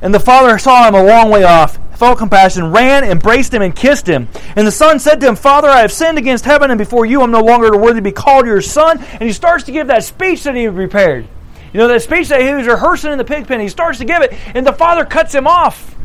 and 0.04 0.14
the 0.14 0.20
father 0.20 0.58
saw 0.58 0.86
him 0.86 0.94
a 0.94 1.02
long 1.02 1.30
way 1.30 1.44
off, 1.44 1.78
felt 1.96 2.18
compassion, 2.18 2.70
ran, 2.70 3.04
embraced 3.04 3.54
him, 3.54 3.62
and 3.62 3.74
kissed 3.74 4.06
him. 4.06 4.28
And 4.54 4.66
the 4.66 4.70
son 4.70 4.98
said 4.98 5.18
to 5.20 5.26
him, 5.26 5.34
Father, 5.34 5.66
I 5.66 5.80
have 5.80 5.90
sinned 5.90 6.18
against 6.18 6.44
heaven 6.44 6.70
and 6.70 6.76
before 6.76 7.06
you. 7.06 7.22
I'm 7.22 7.30
no 7.30 7.40
longer 7.40 7.74
worthy 7.74 8.00
to 8.00 8.02
be 8.02 8.12
called 8.12 8.44
your 8.44 8.60
son. 8.60 9.02
And 9.02 9.22
he 9.22 9.32
starts 9.32 9.64
to 9.64 9.72
give 9.72 9.86
that 9.86 10.04
speech 10.04 10.42
that 10.42 10.54
he 10.54 10.64
had 10.64 10.74
prepared. 10.74 11.26
You 11.72 11.80
know, 11.80 11.88
that 11.88 12.02
speech 12.02 12.28
that 12.28 12.42
he 12.42 12.52
was 12.52 12.66
rehearsing 12.66 13.12
in 13.12 13.18
the 13.18 13.24
pig 13.24 13.48
pen. 13.48 13.60
He 13.60 13.70
starts 13.70 13.96
to 13.98 14.04
give 14.04 14.20
it, 14.20 14.34
and 14.54 14.66
the 14.66 14.74
father 14.74 15.06
cuts 15.06 15.34
him 15.34 15.46
off. 15.46 15.96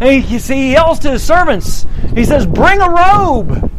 And 0.00 0.24
he, 0.24 0.38
see, 0.38 0.54
he 0.54 0.72
yells 0.72 1.00
to 1.00 1.10
his 1.10 1.22
servants. 1.22 1.84
He 2.14 2.24
says, 2.24 2.46
Bring 2.46 2.80
a 2.80 2.88
robe. 2.88 3.70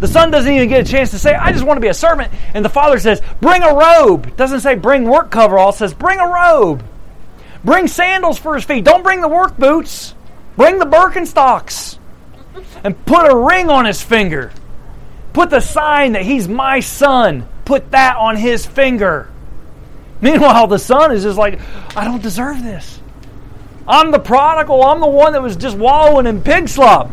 The 0.00 0.06
son 0.06 0.30
doesn't 0.30 0.52
even 0.52 0.68
get 0.68 0.86
a 0.86 0.90
chance 0.90 1.12
to 1.12 1.18
say, 1.18 1.34
I 1.34 1.50
just 1.50 1.64
want 1.64 1.78
to 1.78 1.80
be 1.80 1.88
a 1.88 1.94
servant. 1.94 2.30
And 2.52 2.62
the 2.62 2.68
father 2.68 2.98
says, 2.98 3.22
Bring 3.40 3.62
a 3.62 3.74
robe. 3.74 4.36
Doesn't 4.36 4.60
say 4.60 4.74
bring 4.74 5.04
work 5.04 5.30
coverall, 5.30 5.72
says 5.72 5.94
bring 5.94 6.20
a 6.20 6.26
robe. 6.28 6.84
Bring 7.64 7.86
sandals 7.86 8.38
for 8.38 8.54
his 8.54 8.64
feet. 8.64 8.84
Don't 8.84 9.02
bring 9.02 9.20
the 9.20 9.28
work 9.28 9.56
boots. 9.56 10.14
Bring 10.56 10.78
the 10.78 10.86
Birkenstocks. 10.86 11.98
And 12.84 13.04
put 13.06 13.30
a 13.30 13.36
ring 13.36 13.70
on 13.70 13.84
his 13.84 14.02
finger. 14.02 14.52
Put 15.32 15.50
the 15.50 15.60
sign 15.60 16.12
that 16.12 16.22
he's 16.22 16.48
my 16.48 16.80
son. 16.80 17.46
Put 17.64 17.90
that 17.90 18.16
on 18.16 18.36
his 18.36 18.66
finger. 18.66 19.30
Meanwhile, 20.20 20.66
the 20.66 20.78
son 20.78 21.12
is 21.12 21.22
just 21.22 21.38
like, 21.38 21.60
I 21.96 22.04
don't 22.04 22.22
deserve 22.22 22.62
this. 22.62 23.00
I'm 23.86 24.10
the 24.10 24.18
prodigal. 24.18 24.82
I'm 24.82 25.00
the 25.00 25.06
one 25.06 25.32
that 25.32 25.42
was 25.42 25.56
just 25.56 25.76
wallowing 25.76 26.26
in 26.26 26.42
pig 26.42 26.68
slop. 26.68 27.10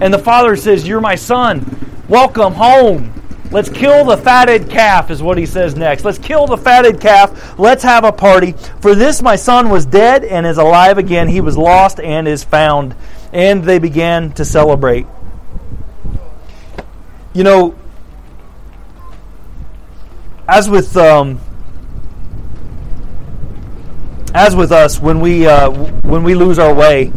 And 0.00 0.12
the 0.12 0.18
father 0.18 0.56
says, 0.56 0.86
You're 0.86 1.00
my 1.00 1.14
son. 1.14 1.64
Welcome 2.08 2.52
home. 2.54 3.13
Let's 3.54 3.68
kill 3.68 4.04
the 4.04 4.16
fatted 4.16 4.68
calf, 4.68 5.12
is 5.12 5.22
what 5.22 5.38
he 5.38 5.46
says 5.46 5.76
next. 5.76 6.04
Let's 6.04 6.18
kill 6.18 6.48
the 6.48 6.56
fatted 6.56 7.00
calf. 7.00 7.56
Let's 7.56 7.84
have 7.84 8.02
a 8.02 8.10
party. 8.10 8.50
For 8.80 8.96
this 8.96 9.22
my 9.22 9.36
son 9.36 9.68
was 9.68 9.86
dead 9.86 10.24
and 10.24 10.44
is 10.44 10.58
alive 10.58 10.98
again. 10.98 11.28
He 11.28 11.40
was 11.40 11.56
lost 11.56 12.00
and 12.00 12.26
is 12.26 12.42
found. 12.42 12.96
And 13.32 13.62
they 13.62 13.78
began 13.78 14.32
to 14.32 14.44
celebrate. 14.44 15.06
You 17.32 17.44
know, 17.44 17.76
as 20.48 20.68
with 20.68 20.96
um, 20.96 21.38
as 24.34 24.56
with 24.56 24.72
us, 24.72 24.98
when 24.98 25.20
we 25.20 25.46
uh, 25.46 25.70
when 26.00 26.24
we 26.24 26.34
lose 26.34 26.58
our 26.58 26.74
way 26.74 27.12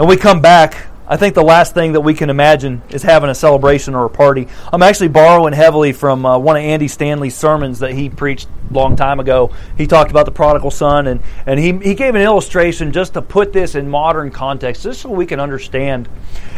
and 0.00 0.08
we 0.08 0.16
come 0.16 0.40
back 0.40 0.88
I 1.08 1.16
think 1.16 1.36
the 1.36 1.44
last 1.44 1.72
thing 1.72 1.92
that 1.92 2.00
we 2.00 2.14
can 2.14 2.30
imagine 2.30 2.82
is 2.90 3.04
having 3.04 3.30
a 3.30 3.34
celebration 3.34 3.94
or 3.94 4.06
a 4.06 4.10
party. 4.10 4.48
I'm 4.72 4.82
actually 4.82 5.08
borrowing 5.08 5.52
heavily 5.52 5.92
from 5.92 6.26
uh, 6.26 6.36
one 6.36 6.56
of 6.56 6.62
Andy 6.62 6.88
Stanley's 6.88 7.36
sermons 7.36 7.78
that 7.78 7.92
he 7.92 8.10
preached 8.10 8.48
a 8.70 8.72
long 8.72 8.96
time 8.96 9.20
ago. 9.20 9.52
He 9.78 9.86
talked 9.86 10.10
about 10.10 10.26
the 10.26 10.32
prodigal 10.32 10.72
son, 10.72 11.06
and, 11.06 11.22
and 11.46 11.60
he, 11.60 11.78
he 11.78 11.94
gave 11.94 12.16
an 12.16 12.22
illustration 12.22 12.90
just 12.90 13.14
to 13.14 13.22
put 13.22 13.52
this 13.52 13.76
in 13.76 13.88
modern 13.88 14.32
context, 14.32 14.82
just 14.82 15.02
so 15.02 15.10
we 15.10 15.26
can 15.26 15.38
understand. 15.38 16.08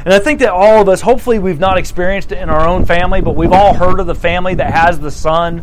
And 0.07 0.15
I 0.15 0.19
think 0.19 0.41
that 0.41 0.51
all 0.51 0.81
of 0.81 0.89
us, 0.89 1.03
hopefully, 1.03 1.39
we've 1.39 1.61
not 1.61 1.77
experienced 1.77 2.33
it 2.33 2.39
in 2.39 2.49
our 2.49 2.67
own 2.67 2.87
family, 2.87 3.21
but 3.21 3.37
we've 3.37 3.53
all 3.53 3.75
heard 3.75 4.01
of 4.01 4.07
the 4.07 4.15
family 4.15 4.55
that 4.55 4.73
has 4.73 4.99
the 4.99 5.11
son 5.11 5.63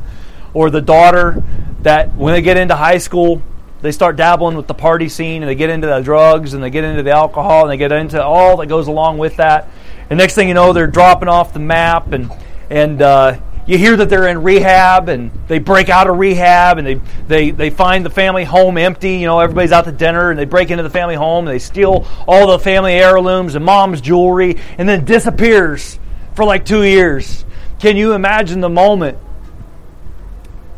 or 0.54 0.70
the 0.70 0.82
daughter 0.82 1.44
that 1.82 2.14
when 2.16 2.36
they 2.36 2.42
get 2.44 2.58
into 2.58 2.76
high 2.76 3.00
school, 3.00 3.42
they 3.82 3.92
start 3.92 4.16
dabbling 4.16 4.58
with 4.58 4.68
the 4.68 4.74
party 4.74 5.10
scene 5.10 5.44
and 5.44 5.50
they 5.50 5.56
get 5.56 5.70
into 5.70 5.88
the 5.88 6.00
drugs 6.02 6.54
and 6.54 6.64
they 6.64 6.70
get 6.70 6.84
into 6.84 7.04
the 7.04 7.12
alcohol 7.12 7.64
and 7.64 7.72
they 7.72 7.78
get 7.78 7.92
into 7.92 8.22
all 8.24 8.58
that 8.58 8.68
goes 8.68 8.88
along 8.88 9.18
with 9.18 9.38
that. 9.38 9.70
And 10.10 10.18
next 10.18 10.36
thing 10.36 10.48
you 10.48 10.54
know, 10.54 10.74
they're 10.74 10.88
dropping 10.88 11.30
off 11.30 11.54
the 11.54 11.60
map 11.60 12.12
and 12.12 12.32
and 12.70 13.02
uh, 13.02 13.40
you 13.68 13.78
hear 13.80 13.96
that 13.96 14.10
they're 14.10 14.28
in 14.28 14.44
rehab 14.44 15.10
and 15.10 15.32
they 15.48 15.58
break 15.58 15.90
out 15.90 16.08
of 16.08 16.18
rehab 16.18 16.78
and 16.78 16.86
they, 16.86 16.96
they, 17.28 17.52
they 17.52 17.70
find 17.72 18.06
the 18.06 18.10
family 18.12 18.44
home 18.44 18.78
empty. 18.78 19.18
You 19.18 19.26
know, 19.26 19.40
everybody's 19.40 19.72
out 19.72 19.86
to 19.86 19.92
dinner 19.92 20.30
and 20.30 20.38
they 20.38 20.46
break 20.46 20.70
into 20.70 20.84
the 20.84 20.90
family 20.90 21.16
home 21.16 21.48
and 21.48 21.56
they 21.56 21.60
steal 21.60 22.08
all 22.28 22.48
the 22.48 22.60
family 22.60 22.94
heirlooms 22.94 23.56
and 23.56 23.66
mom's 23.66 24.02
jewelry 24.02 24.58
and 24.78 24.88
then 24.88 25.04
disappears 25.04 26.00
for 26.36 26.46
like 26.46 26.66
two 26.66 26.84
years. 26.84 27.44
Can 27.80 27.98
you 27.98 28.14
imagine 28.14 28.62
the 28.62 28.70
moment 28.70 29.18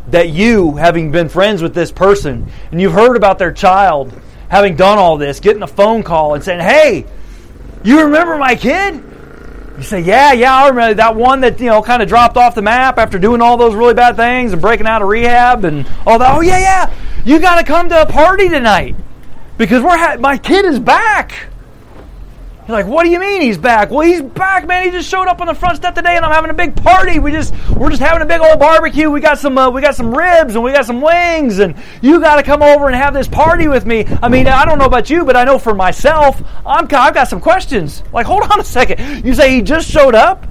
that 0.07 0.29
you, 0.29 0.75
having 0.77 1.11
been 1.11 1.29
friends 1.29 1.61
with 1.61 1.73
this 1.73 1.91
person, 1.91 2.49
and 2.71 2.81
you've 2.81 2.93
heard 2.93 3.15
about 3.15 3.39
their 3.39 3.51
child 3.51 4.13
having 4.49 4.75
done 4.75 4.97
all 4.97 5.17
this, 5.17 5.39
getting 5.39 5.61
a 5.61 5.67
phone 5.67 6.03
call 6.03 6.33
and 6.33 6.43
saying, 6.43 6.61
Hey, 6.61 7.05
you 7.83 8.03
remember 8.03 8.37
my 8.37 8.55
kid? 8.55 9.03
You 9.77 9.83
say, 9.83 9.99
Yeah, 10.01 10.31
yeah, 10.33 10.55
I 10.55 10.69
remember 10.69 10.95
that 10.95 11.15
one 11.15 11.41
that, 11.41 11.59
you 11.59 11.67
know, 11.67 11.81
kind 11.81 12.01
of 12.01 12.07
dropped 12.07 12.37
off 12.37 12.55
the 12.55 12.61
map 12.61 12.97
after 12.97 13.19
doing 13.19 13.41
all 13.41 13.57
those 13.57 13.75
really 13.75 13.93
bad 13.93 14.15
things 14.15 14.53
and 14.53 14.61
breaking 14.61 14.87
out 14.87 15.01
of 15.01 15.09
rehab 15.09 15.65
and 15.65 15.85
all 16.05 16.17
that. 16.19 16.35
Oh, 16.35 16.41
yeah, 16.41 16.59
yeah, 16.59 16.93
you 17.25 17.39
got 17.39 17.59
to 17.59 17.65
come 17.65 17.89
to 17.89 18.01
a 18.01 18.05
party 18.05 18.49
tonight 18.49 18.95
because 19.57 19.83
we're 19.83 19.97
ha- 19.97 20.17
my 20.19 20.37
kid 20.37 20.65
is 20.65 20.79
back. 20.79 21.46
You're 22.67 22.75
like, 22.75 22.85
what 22.85 23.05
do 23.05 23.09
you 23.09 23.19
mean 23.19 23.41
he's 23.41 23.57
back? 23.57 23.91
Well, 23.91 24.01
he's 24.01 24.21
back, 24.21 24.67
man. 24.67 24.83
He 24.83 24.91
just 24.91 25.09
showed 25.09 25.29
up 25.29 25.39
on 25.39 25.47
the 25.47 25.53
front 25.53 25.77
step 25.77 25.95
today, 25.95 26.17
and 26.17 26.25
I'm 26.25 26.33
having 26.33 26.49
a 26.49 26.53
big 26.53 26.75
party. 26.75 27.17
We 27.17 27.31
just 27.31 27.53
we're 27.69 27.89
just 27.89 28.01
having 28.01 28.21
a 28.21 28.25
big 28.25 28.41
old 28.41 28.59
barbecue. 28.59 29.09
We 29.09 29.21
got 29.21 29.37
some 29.37 29.57
uh, 29.57 29.69
we 29.69 29.79
got 29.79 29.95
some 29.95 30.13
ribs 30.13 30.53
and 30.53 30.61
we 30.65 30.73
got 30.73 30.85
some 30.85 30.99
wings, 30.99 31.59
and 31.59 31.75
you 32.01 32.19
got 32.19 32.35
to 32.35 32.43
come 32.43 32.61
over 32.61 32.87
and 32.87 32.95
have 32.95 33.13
this 33.13 33.29
party 33.29 33.69
with 33.69 33.85
me. 33.85 34.05
I 34.21 34.27
mean, 34.27 34.47
I 34.47 34.65
don't 34.65 34.79
know 34.79 34.85
about 34.85 35.09
you, 35.09 35.23
but 35.23 35.37
I 35.37 35.45
know 35.45 35.57
for 35.57 35.73
myself, 35.73 36.41
I'm 36.65 36.89
I've 36.91 37.13
got 37.13 37.29
some 37.29 37.39
questions. 37.39 38.03
Like, 38.11 38.25
hold 38.25 38.43
on 38.43 38.59
a 38.59 38.65
second. 38.65 39.25
You 39.25 39.33
say 39.33 39.53
he 39.53 39.61
just 39.61 39.89
showed 39.89 40.13
up? 40.13 40.45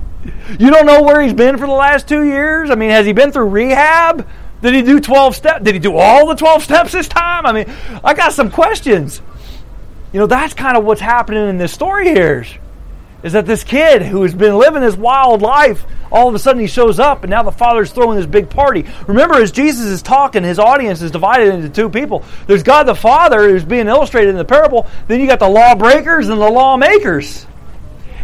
You 0.58 0.70
don't 0.70 0.86
know 0.86 1.02
where 1.02 1.20
he's 1.20 1.34
been 1.34 1.58
for 1.58 1.66
the 1.66 1.72
last 1.72 2.08
two 2.08 2.24
years? 2.24 2.70
I 2.70 2.76
mean, 2.76 2.90
has 2.90 3.04
he 3.04 3.12
been 3.12 3.30
through 3.30 3.48
rehab? 3.48 4.26
Did 4.62 4.74
he 4.74 4.80
do 4.80 5.00
12 5.00 5.36
steps? 5.36 5.62
Did 5.62 5.74
he 5.74 5.80
do 5.80 5.98
all 5.98 6.26
the 6.26 6.34
12 6.34 6.62
steps 6.62 6.92
this 6.92 7.08
time? 7.08 7.44
I 7.44 7.52
mean, 7.52 7.66
I 8.02 8.14
got 8.14 8.32
some 8.32 8.50
questions. 8.50 9.20
You 10.12 10.20
know, 10.20 10.26
that's 10.26 10.54
kind 10.54 10.76
of 10.76 10.84
what's 10.84 11.00
happening 11.00 11.48
in 11.48 11.58
this 11.58 11.72
story 11.72 12.08
here. 12.08 12.46
Is 13.22 13.32
that 13.32 13.46
this 13.46 13.64
kid 13.64 14.02
who 14.02 14.22
has 14.22 14.34
been 14.34 14.56
living 14.56 14.82
this 14.82 14.96
wild 14.96 15.42
life, 15.42 15.84
all 16.12 16.28
of 16.28 16.34
a 16.34 16.38
sudden 16.38 16.60
he 16.60 16.68
shows 16.68 17.00
up, 17.00 17.24
and 17.24 17.30
now 17.30 17.42
the 17.42 17.50
father's 17.50 17.90
throwing 17.90 18.16
this 18.16 18.26
big 18.26 18.48
party. 18.48 18.84
Remember, 19.08 19.34
as 19.34 19.50
Jesus 19.50 19.86
is 19.86 20.02
talking, 20.02 20.44
his 20.44 20.58
audience 20.58 21.02
is 21.02 21.10
divided 21.10 21.52
into 21.52 21.68
two 21.68 21.88
people. 21.88 22.24
There's 22.46 22.62
God 22.62 22.84
the 22.84 22.94
Father, 22.94 23.48
who's 23.48 23.64
being 23.64 23.88
illustrated 23.88 24.30
in 24.30 24.36
the 24.36 24.44
parable, 24.44 24.86
then 25.08 25.20
you 25.20 25.26
got 25.26 25.40
the 25.40 25.48
lawbreakers 25.48 26.28
and 26.28 26.40
the 26.40 26.48
lawmakers. 26.48 27.46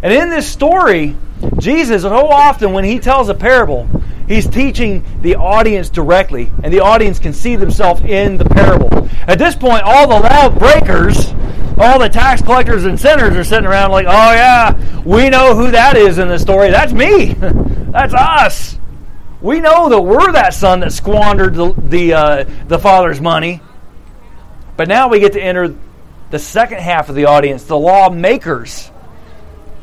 And 0.03 0.13
in 0.13 0.31
this 0.31 0.47
story, 0.47 1.17
Jesus, 1.59 2.03
so 2.03 2.29
often 2.29 2.73
when 2.73 2.85
he 2.85 2.99
tells 2.99 3.29
a 3.29 3.35
parable, 3.35 3.89
he's 4.29 4.47
teaching 4.47 5.05
the 5.23 5.37
audience 5.37 5.91
directly, 5.91 6.53
and 6.63 6.73
the 6.73 6.81
audience 6.81 7.19
can 7.19 7.33
see 7.33 7.57
themselves 7.57 8.03
in 8.03 8.37
the 8.37 8.45
parable. 8.45 9.09
At 9.27 9.39
this 9.39 9.57
point, 9.57 9.83
all 9.83 10.07
the 10.07 10.29
lawbreakers 10.29 11.33
all 11.79 11.99
the 11.99 12.09
tax 12.09 12.43
collectors 12.43 12.85
and 12.85 12.99
sinners 12.99 13.37
are 13.37 13.45
sitting 13.45 13.67
around 13.67 13.91
like, 13.91 14.07
oh 14.07 14.33
yeah, 14.33 15.03
we 15.03 15.29
know 15.29 15.55
who 15.55 15.71
that 15.71 15.97
is 15.97 16.19
in 16.19 16.29
the 16.29 16.39
story. 16.39 16.71
That's 16.71 16.93
me. 16.93 17.33
That's 17.35 18.15
us. 18.15 18.79
We 19.41 19.61
know 19.61 19.89
that 19.89 20.01
we're 20.01 20.33
that 20.33 20.55
son 20.55 20.81
that 20.81 20.93
squandered 20.93 21.55
the 21.55 21.73
the, 21.73 22.15
uh, 22.15 22.45
the 22.69 22.79
father's 22.79 23.21
money. 23.21 23.61
But 24.77 24.89
now 24.89 25.09
we 25.09 25.21
get 25.21 25.33
to 25.35 25.43
enter 25.43 25.75
the 26.31 26.39
second 26.39 26.81
half 26.81 27.09
of 27.09 27.15
the 27.15 27.27
audience, 27.27 27.65
the 27.65 27.79
lawmakers. 27.79 28.91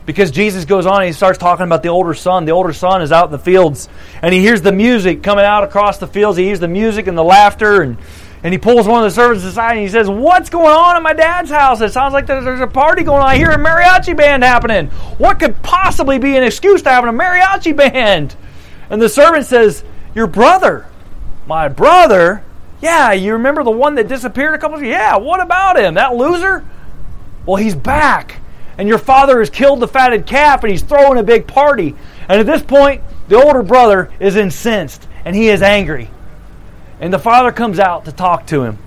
Because 0.06 0.32
Jesus 0.32 0.66
goes 0.66 0.88
on 0.88 1.02
and 1.02 1.06
he 1.06 1.14
starts 1.14 1.38
talking 1.38 1.66
about 1.66 1.84
the 1.84 1.90
older 1.90 2.16
son. 2.16 2.46
The 2.46 2.52
older 2.52 2.74
son 2.74 3.04
is 3.04 3.12
out 3.12 3.26
in 3.26 3.32
the 3.32 3.38
fields 3.38 3.88
and 4.24 4.34
he 4.34 4.40
hears 4.40 4.64
the 4.64 4.72
music 4.72 5.22
coming 5.22 5.46
out 5.46 5.64
across 5.64 6.00
the 6.00 6.08
fields. 6.08 6.38
He 6.38 6.46
hears 6.46 6.60
the 6.60 6.68
music 6.68 7.06
and 7.06 7.16
the 7.16 7.24
laughter 7.24 7.84
and 7.84 7.98
and 8.44 8.54
he 8.54 8.58
pulls 8.58 8.88
one 8.88 9.04
of 9.04 9.12
the 9.12 9.16
servants 9.16 9.44
aside 9.44 9.74
and 9.74 9.82
he 9.82 9.90
says, 9.90 10.10
What's 10.10 10.50
going 10.50 10.72
on 10.72 10.96
at 10.96 11.02
my 11.02 11.14
dad's 11.14 11.50
house? 11.50 11.82
It 11.82 11.92
sounds 11.92 12.14
like 12.14 12.26
there's 12.26 12.62
a 12.62 12.68
party 12.68 13.04
going 13.04 13.22
on. 13.22 13.28
I 13.28 13.36
hear 13.36 13.52
a 13.52 13.58
mariachi 13.58 14.16
band 14.16 14.44
happening. 14.44 14.88
What 15.18 15.40
could 15.40 15.62
possibly 15.62 16.20
be 16.20 16.38
an 16.38 16.44
excuse 16.44 16.82
to 16.84 16.90
having 16.90 17.10
a 17.10 17.14
mariachi 17.14 17.76
band? 17.76 18.36
And 18.90 19.02
the 19.02 19.10
servant 19.10 19.46
says, 19.46 19.84
Your 20.16 20.28
brother. 20.28 20.86
My 21.48 21.68
brother? 21.68 22.44
Yeah, 22.82 23.12
you 23.12 23.34
remember 23.34 23.64
the 23.64 23.72
one 23.72 23.96
that 23.96 24.08
disappeared 24.08 24.56
a 24.56 24.58
couple 24.58 24.78
of 24.78 24.84
years? 24.84 24.94
Yeah, 24.94 25.18
what 25.18 25.42
about 25.42 25.78
him? 25.78 25.96
That 25.96 26.16
loser? 26.16 26.66
Well, 27.46 27.58
he's 27.58 27.76
back. 27.76 28.40
And 28.78 28.88
your 28.88 29.00
father 29.00 29.40
has 29.40 29.50
killed 29.50 29.82
the 29.82 29.88
fatted 29.88 30.26
calf 30.26 30.64
and 30.64 30.72
he's 30.72 30.82
throwing 30.82 31.18
a 31.18 31.24
big 31.24 31.46
party. 31.46 31.96
And 32.30 32.40
at 32.40 32.46
this 32.46 32.62
point, 32.62 33.04
the 33.28 33.36
older 33.36 33.64
brother 33.64 34.10
is 34.22 34.38
incensed 34.38 35.08
and 35.26 35.36
he 35.36 35.50
is 35.50 35.62
angry. 35.62 36.10
And 37.00 37.14
the 37.14 37.20
father 37.20 37.52
comes 37.52 37.80
out 37.80 38.06
to 38.06 38.12
talk 38.12 38.48
to 38.48 38.64
him. 38.64 38.78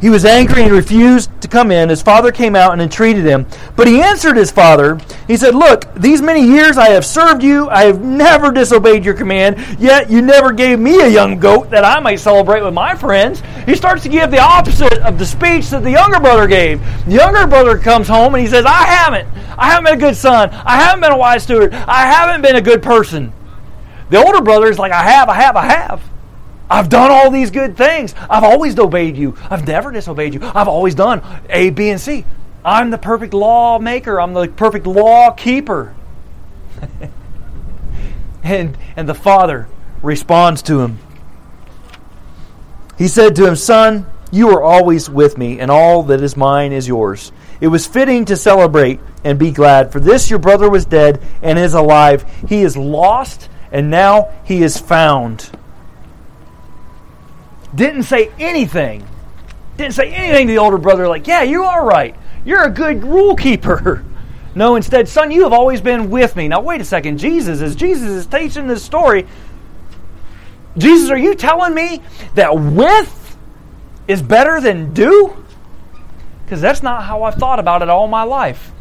He 0.00 0.10
was 0.10 0.24
angry 0.24 0.62
and 0.62 0.70
refused 0.70 1.28
to 1.40 1.48
come 1.48 1.72
in. 1.72 1.88
His 1.88 2.02
father 2.02 2.30
came 2.30 2.54
out 2.54 2.72
and 2.72 2.80
entreated 2.80 3.24
him. 3.24 3.46
But 3.74 3.88
he 3.88 4.00
answered 4.00 4.36
his 4.36 4.52
father. 4.52 5.00
He 5.26 5.36
said, 5.36 5.56
Look, 5.56 5.92
these 5.96 6.22
many 6.22 6.42
years 6.46 6.78
I 6.78 6.90
have 6.90 7.04
served 7.04 7.42
you. 7.42 7.68
I 7.68 7.82
have 7.84 8.00
never 8.00 8.52
disobeyed 8.52 9.04
your 9.04 9.14
command, 9.14 9.58
yet 9.80 10.08
you 10.08 10.22
never 10.22 10.52
gave 10.52 10.78
me 10.78 11.00
a 11.00 11.08
young 11.08 11.40
goat 11.40 11.70
that 11.70 11.84
I 11.84 11.98
might 11.98 12.20
celebrate 12.20 12.62
with 12.62 12.74
my 12.74 12.94
friends. 12.94 13.42
He 13.66 13.74
starts 13.74 14.04
to 14.04 14.08
give 14.08 14.30
the 14.30 14.40
opposite 14.40 14.98
of 14.98 15.18
the 15.18 15.26
speech 15.26 15.70
that 15.70 15.82
the 15.82 15.90
younger 15.90 16.20
brother 16.20 16.46
gave. 16.46 16.80
The 17.06 17.14
younger 17.14 17.48
brother 17.48 17.76
comes 17.76 18.06
home 18.06 18.36
and 18.36 18.42
he 18.42 18.48
says, 18.48 18.64
I 18.66 18.84
haven't. 18.84 19.28
I 19.58 19.70
haven't 19.70 19.84
been 19.84 19.94
a 19.94 20.10
good 20.10 20.16
son. 20.16 20.50
I 20.50 20.76
haven't 20.76 21.00
been 21.00 21.12
a 21.12 21.18
wise 21.18 21.42
steward. 21.42 21.74
I 21.74 22.06
haven't 22.06 22.42
been 22.42 22.54
a 22.54 22.62
good 22.62 22.84
person. 22.84 23.32
The 24.10 24.16
older 24.16 24.40
brother 24.40 24.66
is 24.66 24.78
like, 24.78 24.92
I 24.92 25.02
have, 25.02 25.28
I 25.28 25.34
have, 25.34 25.56
I 25.56 25.64
have. 25.66 26.02
I've 26.70 26.88
done 26.88 27.10
all 27.10 27.30
these 27.30 27.50
good 27.50 27.76
things. 27.76 28.14
I've 28.28 28.44
always 28.44 28.78
obeyed 28.78 29.16
you. 29.16 29.36
I've 29.50 29.66
never 29.66 29.90
disobeyed 29.90 30.34
you. 30.34 30.40
I've 30.42 30.68
always 30.68 30.94
done 30.94 31.22
A, 31.48 31.70
B, 31.70 31.88
and 31.90 32.00
C. 32.00 32.24
I'm 32.64 32.90
the 32.90 32.98
perfect 32.98 33.32
law 33.32 33.78
maker. 33.78 34.20
I'm 34.20 34.34
the 34.34 34.48
perfect 34.48 34.86
law 34.86 35.30
keeper. 35.30 35.94
and, 38.42 38.76
and 38.96 39.08
the 39.08 39.14
father 39.14 39.68
responds 40.02 40.62
to 40.62 40.80
him. 40.80 40.98
He 42.98 43.08
said 43.08 43.36
to 43.36 43.46
him, 43.46 43.56
Son, 43.56 44.06
you 44.30 44.50
are 44.50 44.62
always 44.62 45.08
with 45.08 45.38
me, 45.38 45.60
and 45.60 45.70
all 45.70 46.02
that 46.04 46.20
is 46.20 46.36
mine 46.36 46.72
is 46.72 46.86
yours. 46.86 47.32
It 47.60 47.68
was 47.68 47.86
fitting 47.86 48.26
to 48.26 48.36
celebrate 48.36 49.00
and 49.24 49.38
be 49.38 49.50
glad, 49.50 49.92
for 49.92 50.00
this 50.00 50.28
your 50.28 50.38
brother 50.38 50.68
was 50.68 50.84
dead 50.84 51.22
and 51.42 51.58
is 51.58 51.74
alive. 51.74 52.24
He 52.48 52.62
is 52.62 52.76
lost, 52.76 53.48
and 53.72 53.90
now 53.90 54.32
he 54.44 54.62
is 54.62 54.78
found 54.78 55.50
didn't 57.74 58.04
say 58.04 58.30
anything. 58.38 59.06
Didn't 59.76 59.94
say 59.94 60.10
anything 60.10 60.46
to 60.48 60.52
the 60.52 60.58
older 60.58 60.78
brother, 60.78 61.08
like, 61.08 61.26
yeah, 61.26 61.42
you 61.42 61.64
are 61.64 61.86
right. 61.86 62.16
You're 62.44 62.64
a 62.64 62.70
good 62.70 63.04
rule 63.04 63.36
keeper. 63.36 64.04
No, 64.54 64.74
instead, 64.74 65.06
son, 65.06 65.30
you 65.30 65.44
have 65.44 65.52
always 65.52 65.80
been 65.80 66.10
with 66.10 66.34
me. 66.34 66.48
Now, 66.48 66.60
wait 66.60 66.80
a 66.80 66.84
second. 66.84 67.18
Jesus, 67.18 67.60
as 67.60 67.76
Jesus 67.76 68.08
is 68.08 68.26
teaching 68.26 68.66
this 68.66 68.82
story, 68.82 69.24
Jesus, 70.76 71.10
are 71.10 71.18
you 71.18 71.36
telling 71.36 71.74
me 71.74 72.02
that 72.34 72.58
with 72.58 73.36
is 74.08 74.20
better 74.20 74.60
than 74.60 74.92
do? 74.94 75.36
Because 76.42 76.60
that's 76.60 76.82
not 76.82 77.04
how 77.04 77.22
I've 77.22 77.36
thought 77.36 77.60
about 77.60 77.82
it 77.82 77.88
all 77.88 78.08
my 78.08 78.24
life. 78.24 78.72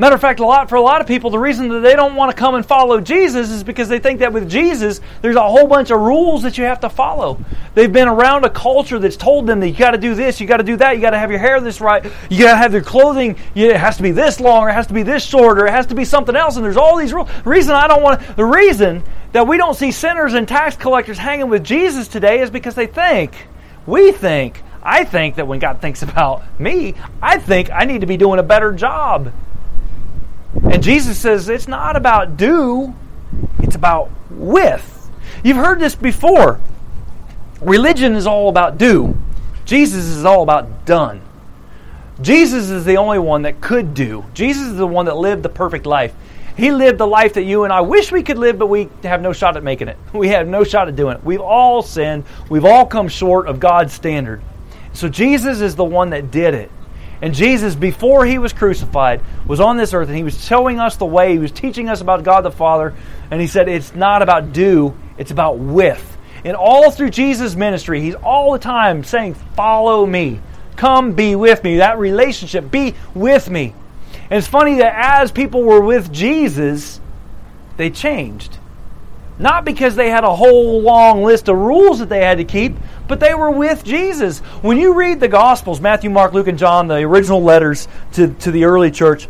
Matter 0.00 0.14
of 0.14 0.20
fact, 0.20 0.38
a 0.38 0.46
lot 0.46 0.68
for 0.68 0.76
a 0.76 0.80
lot 0.80 1.00
of 1.00 1.08
people, 1.08 1.28
the 1.28 1.40
reason 1.40 1.68
that 1.70 1.80
they 1.80 1.96
don't 1.96 2.14
want 2.14 2.30
to 2.30 2.36
come 2.36 2.54
and 2.54 2.64
follow 2.64 3.00
Jesus 3.00 3.50
is 3.50 3.64
because 3.64 3.88
they 3.88 3.98
think 3.98 4.20
that 4.20 4.32
with 4.32 4.48
Jesus, 4.48 5.00
there's 5.22 5.34
a 5.34 5.42
whole 5.42 5.66
bunch 5.66 5.90
of 5.90 5.98
rules 5.98 6.44
that 6.44 6.56
you 6.56 6.62
have 6.62 6.78
to 6.80 6.88
follow. 6.88 7.44
They've 7.74 7.92
been 7.92 8.06
around 8.06 8.44
a 8.44 8.50
culture 8.50 9.00
that's 9.00 9.16
told 9.16 9.48
them 9.48 9.58
that 9.58 9.70
you 9.70 9.74
got 9.74 9.90
to 9.90 9.98
do 9.98 10.14
this, 10.14 10.40
you 10.40 10.46
got 10.46 10.58
to 10.58 10.62
do 10.62 10.76
that, 10.76 10.94
you 10.94 11.00
got 11.00 11.10
to 11.10 11.18
have 11.18 11.32
your 11.32 11.40
hair 11.40 11.60
this 11.60 11.80
right, 11.80 12.04
you 12.30 12.44
got 12.44 12.52
to 12.52 12.58
have 12.58 12.72
your 12.72 12.82
clothing. 12.82 13.36
it 13.56 13.76
has 13.76 13.96
to 13.96 14.04
be 14.04 14.12
this 14.12 14.38
long, 14.38 14.62
or 14.62 14.68
it 14.68 14.74
has 14.74 14.86
to 14.86 14.94
be 14.94 15.02
this 15.02 15.24
short, 15.24 15.58
or 15.58 15.66
it 15.66 15.72
has 15.72 15.86
to 15.86 15.96
be 15.96 16.04
something 16.04 16.36
else. 16.36 16.54
And 16.54 16.64
there's 16.64 16.76
all 16.76 16.96
these 16.96 17.12
rules. 17.12 17.28
The 17.42 17.50
reason 17.50 17.74
I 17.74 17.88
don't 17.88 18.00
want 18.02 18.20
the 18.36 18.44
reason 18.44 19.02
that 19.32 19.48
we 19.48 19.56
don't 19.56 19.74
see 19.74 19.90
sinners 19.90 20.34
and 20.34 20.46
tax 20.46 20.76
collectors 20.76 21.18
hanging 21.18 21.48
with 21.48 21.64
Jesus 21.64 22.06
today 22.06 22.40
is 22.40 22.50
because 22.50 22.76
they 22.76 22.86
think, 22.86 23.34
we 23.84 24.12
think, 24.12 24.62
I 24.80 25.02
think 25.02 25.34
that 25.34 25.48
when 25.48 25.58
God 25.58 25.80
thinks 25.80 26.02
about 26.02 26.44
me, 26.60 26.94
I 27.20 27.38
think 27.38 27.72
I 27.72 27.84
need 27.84 28.02
to 28.02 28.06
be 28.06 28.16
doing 28.16 28.38
a 28.38 28.44
better 28.44 28.72
job. 28.72 29.32
And 30.70 30.82
Jesus 30.82 31.18
says 31.18 31.48
it's 31.48 31.68
not 31.68 31.96
about 31.96 32.36
do, 32.36 32.94
it's 33.60 33.76
about 33.76 34.10
with. 34.30 35.10
You've 35.42 35.56
heard 35.56 35.80
this 35.80 35.94
before. 35.94 36.60
Religion 37.60 38.14
is 38.14 38.26
all 38.26 38.48
about 38.48 38.78
do, 38.78 39.16
Jesus 39.64 40.06
is 40.06 40.24
all 40.24 40.42
about 40.42 40.86
done. 40.86 41.22
Jesus 42.20 42.70
is 42.70 42.84
the 42.84 42.96
only 42.96 43.18
one 43.18 43.42
that 43.42 43.60
could 43.60 43.94
do. 43.94 44.24
Jesus 44.34 44.68
is 44.68 44.76
the 44.76 44.86
one 44.86 45.06
that 45.06 45.16
lived 45.16 45.44
the 45.44 45.48
perfect 45.48 45.86
life. 45.86 46.12
He 46.56 46.72
lived 46.72 46.98
the 46.98 47.06
life 47.06 47.34
that 47.34 47.44
you 47.44 47.62
and 47.62 47.72
I 47.72 47.82
wish 47.82 48.10
we 48.10 48.24
could 48.24 48.38
live, 48.38 48.58
but 48.58 48.66
we 48.66 48.88
have 49.04 49.22
no 49.22 49.32
shot 49.32 49.56
at 49.56 49.62
making 49.62 49.86
it. 49.86 49.96
We 50.12 50.28
have 50.28 50.48
no 50.48 50.64
shot 50.64 50.88
at 50.88 50.96
doing 50.96 51.16
it. 51.16 51.24
We've 51.24 51.40
all 51.40 51.82
sinned. 51.82 52.24
We've 52.50 52.64
all 52.64 52.84
come 52.84 53.06
short 53.06 53.46
of 53.46 53.60
God's 53.60 53.92
standard. 53.92 54.42
So 54.92 55.08
Jesus 55.08 55.60
is 55.60 55.76
the 55.76 55.84
one 55.84 56.10
that 56.10 56.32
did 56.32 56.54
it. 56.54 56.72
And 57.20 57.34
Jesus, 57.34 57.74
before 57.74 58.24
he 58.24 58.38
was 58.38 58.52
crucified, 58.52 59.22
was 59.46 59.60
on 59.60 59.76
this 59.76 59.92
earth 59.92 60.08
and 60.08 60.16
he 60.16 60.22
was 60.22 60.44
showing 60.44 60.78
us 60.78 60.96
the 60.96 61.06
way. 61.06 61.32
He 61.32 61.38
was 61.38 61.50
teaching 61.50 61.88
us 61.88 62.00
about 62.00 62.22
God 62.22 62.42
the 62.42 62.50
Father. 62.50 62.94
And 63.30 63.40
he 63.40 63.46
said, 63.46 63.68
It's 63.68 63.94
not 63.94 64.22
about 64.22 64.52
do, 64.52 64.96
it's 65.16 65.30
about 65.30 65.58
with. 65.58 66.16
And 66.44 66.56
all 66.56 66.90
through 66.90 67.10
Jesus' 67.10 67.56
ministry, 67.56 68.00
he's 68.00 68.14
all 68.14 68.52
the 68.52 68.58
time 68.58 69.02
saying, 69.02 69.34
Follow 69.34 70.06
me. 70.06 70.40
Come 70.76 71.12
be 71.12 71.34
with 71.34 71.64
me. 71.64 71.78
That 71.78 71.98
relationship, 71.98 72.70
be 72.70 72.94
with 73.14 73.50
me. 73.50 73.74
And 74.30 74.38
it's 74.38 74.46
funny 74.46 74.76
that 74.76 74.94
as 74.96 75.32
people 75.32 75.64
were 75.64 75.80
with 75.80 76.12
Jesus, 76.12 77.00
they 77.76 77.90
changed. 77.90 78.57
Not 79.38 79.64
because 79.64 79.94
they 79.94 80.10
had 80.10 80.24
a 80.24 80.34
whole 80.34 80.80
long 80.80 81.22
list 81.22 81.48
of 81.48 81.56
rules 81.56 82.00
that 82.00 82.08
they 82.08 82.24
had 82.24 82.38
to 82.38 82.44
keep, 82.44 82.76
but 83.06 83.20
they 83.20 83.34
were 83.34 83.50
with 83.50 83.84
Jesus. 83.84 84.40
When 84.62 84.78
you 84.78 84.94
read 84.94 85.20
the 85.20 85.28
Gospels, 85.28 85.80
Matthew, 85.80 86.10
Mark, 86.10 86.32
Luke, 86.32 86.48
and 86.48 86.58
John, 86.58 86.88
the 86.88 86.96
original 86.96 87.42
letters 87.42 87.86
to, 88.14 88.34
to 88.34 88.50
the 88.50 88.64
early 88.64 88.90
church, 88.90 89.28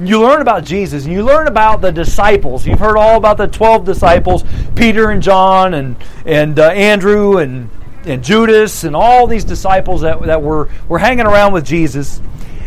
you 0.00 0.20
learn 0.20 0.40
about 0.40 0.64
Jesus 0.64 1.04
and 1.04 1.12
you 1.12 1.22
learn 1.22 1.46
about 1.46 1.80
the 1.80 1.92
disciples. 1.92 2.66
You've 2.66 2.78
heard 2.78 2.96
all 2.96 3.16
about 3.16 3.36
the 3.36 3.46
12 3.46 3.84
disciples 3.84 4.44
Peter 4.74 5.10
and 5.10 5.22
John 5.22 5.74
and, 5.74 5.96
and 6.24 6.58
uh, 6.58 6.70
Andrew 6.70 7.38
and, 7.38 7.70
and 8.04 8.24
Judas 8.24 8.84
and 8.84 8.96
all 8.96 9.26
these 9.26 9.44
disciples 9.44 10.00
that, 10.00 10.20
that 10.22 10.42
were, 10.42 10.70
were 10.88 10.98
hanging 10.98 11.26
around 11.26 11.52
with 11.52 11.64
Jesus. 11.64 12.20